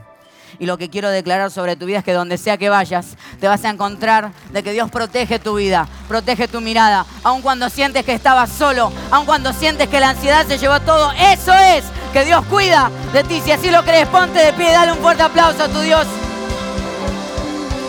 Y 0.57 0.65
lo 0.65 0.77
que 0.77 0.89
quiero 0.89 1.09
declarar 1.09 1.51
sobre 1.51 1.75
tu 1.75 1.85
vida 1.85 1.99
es 1.99 2.03
que 2.03 2.13
donde 2.13 2.37
sea 2.37 2.57
que 2.57 2.69
vayas, 2.69 3.17
te 3.39 3.47
vas 3.47 3.63
a 3.65 3.69
encontrar 3.69 4.31
de 4.51 4.63
que 4.63 4.71
Dios 4.71 4.89
protege 4.89 5.39
tu 5.39 5.55
vida, 5.55 5.87
protege 6.07 6.47
tu 6.47 6.61
mirada, 6.61 7.05
aun 7.23 7.41
cuando 7.41 7.69
sientes 7.69 8.03
que 8.03 8.13
estabas 8.13 8.49
solo, 8.49 8.91
aun 9.11 9.25
cuando 9.25 9.53
sientes 9.53 9.87
que 9.87 9.99
la 9.99 10.09
ansiedad 10.09 10.45
se 10.47 10.57
llevó 10.57 10.79
todo. 10.79 11.11
Eso 11.13 11.53
es 11.53 11.83
que 12.13 12.25
Dios 12.25 12.43
cuida 12.45 12.89
de 13.13 13.23
ti. 13.23 13.41
Si 13.43 13.51
así 13.51 13.69
lo 13.69 13.83
crees, 13.83 14.07
ponte 14.07 14.39
de 14.39 14.53
pie, 14.53 14.71
dale 14.71 14.91
un 14.91 14.99
fuerte 14.99 15.23
aplauso 15.23 15.63
a 15.63 15.67
tu 15.67 15.79
Dios. 15.81 16.07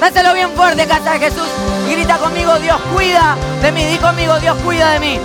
Dáselo 0.01 0.33
bien 0.33 0.51
fuerte, 0.53 0.87
casa 0.87 1.13
de 1.13 1.19
Jesús. 1.19 1.49
Y 1.89 1.93
grita 1.93 2.17
conmigo, 2.17 2.59
Dios 2.59 2.81
cuida 2.95 3.37
de 3.61 3.71
mí. 3.71 3.85
Di 3.85 3.99
conmigo, 3.99 4.39
Dios 4.41 4.57
cuida 4.65 4.93
de 4.93 5.01
mí. 5.01 5.19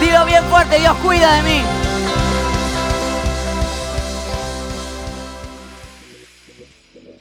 Dilo 0.00 0.24
bien 0.24 0.44
fuerte, 0.44 0.78
Dios 0.78 0.96
cuida 1.02 1.34
de 1.34 1.42
mí. 1.42 1.79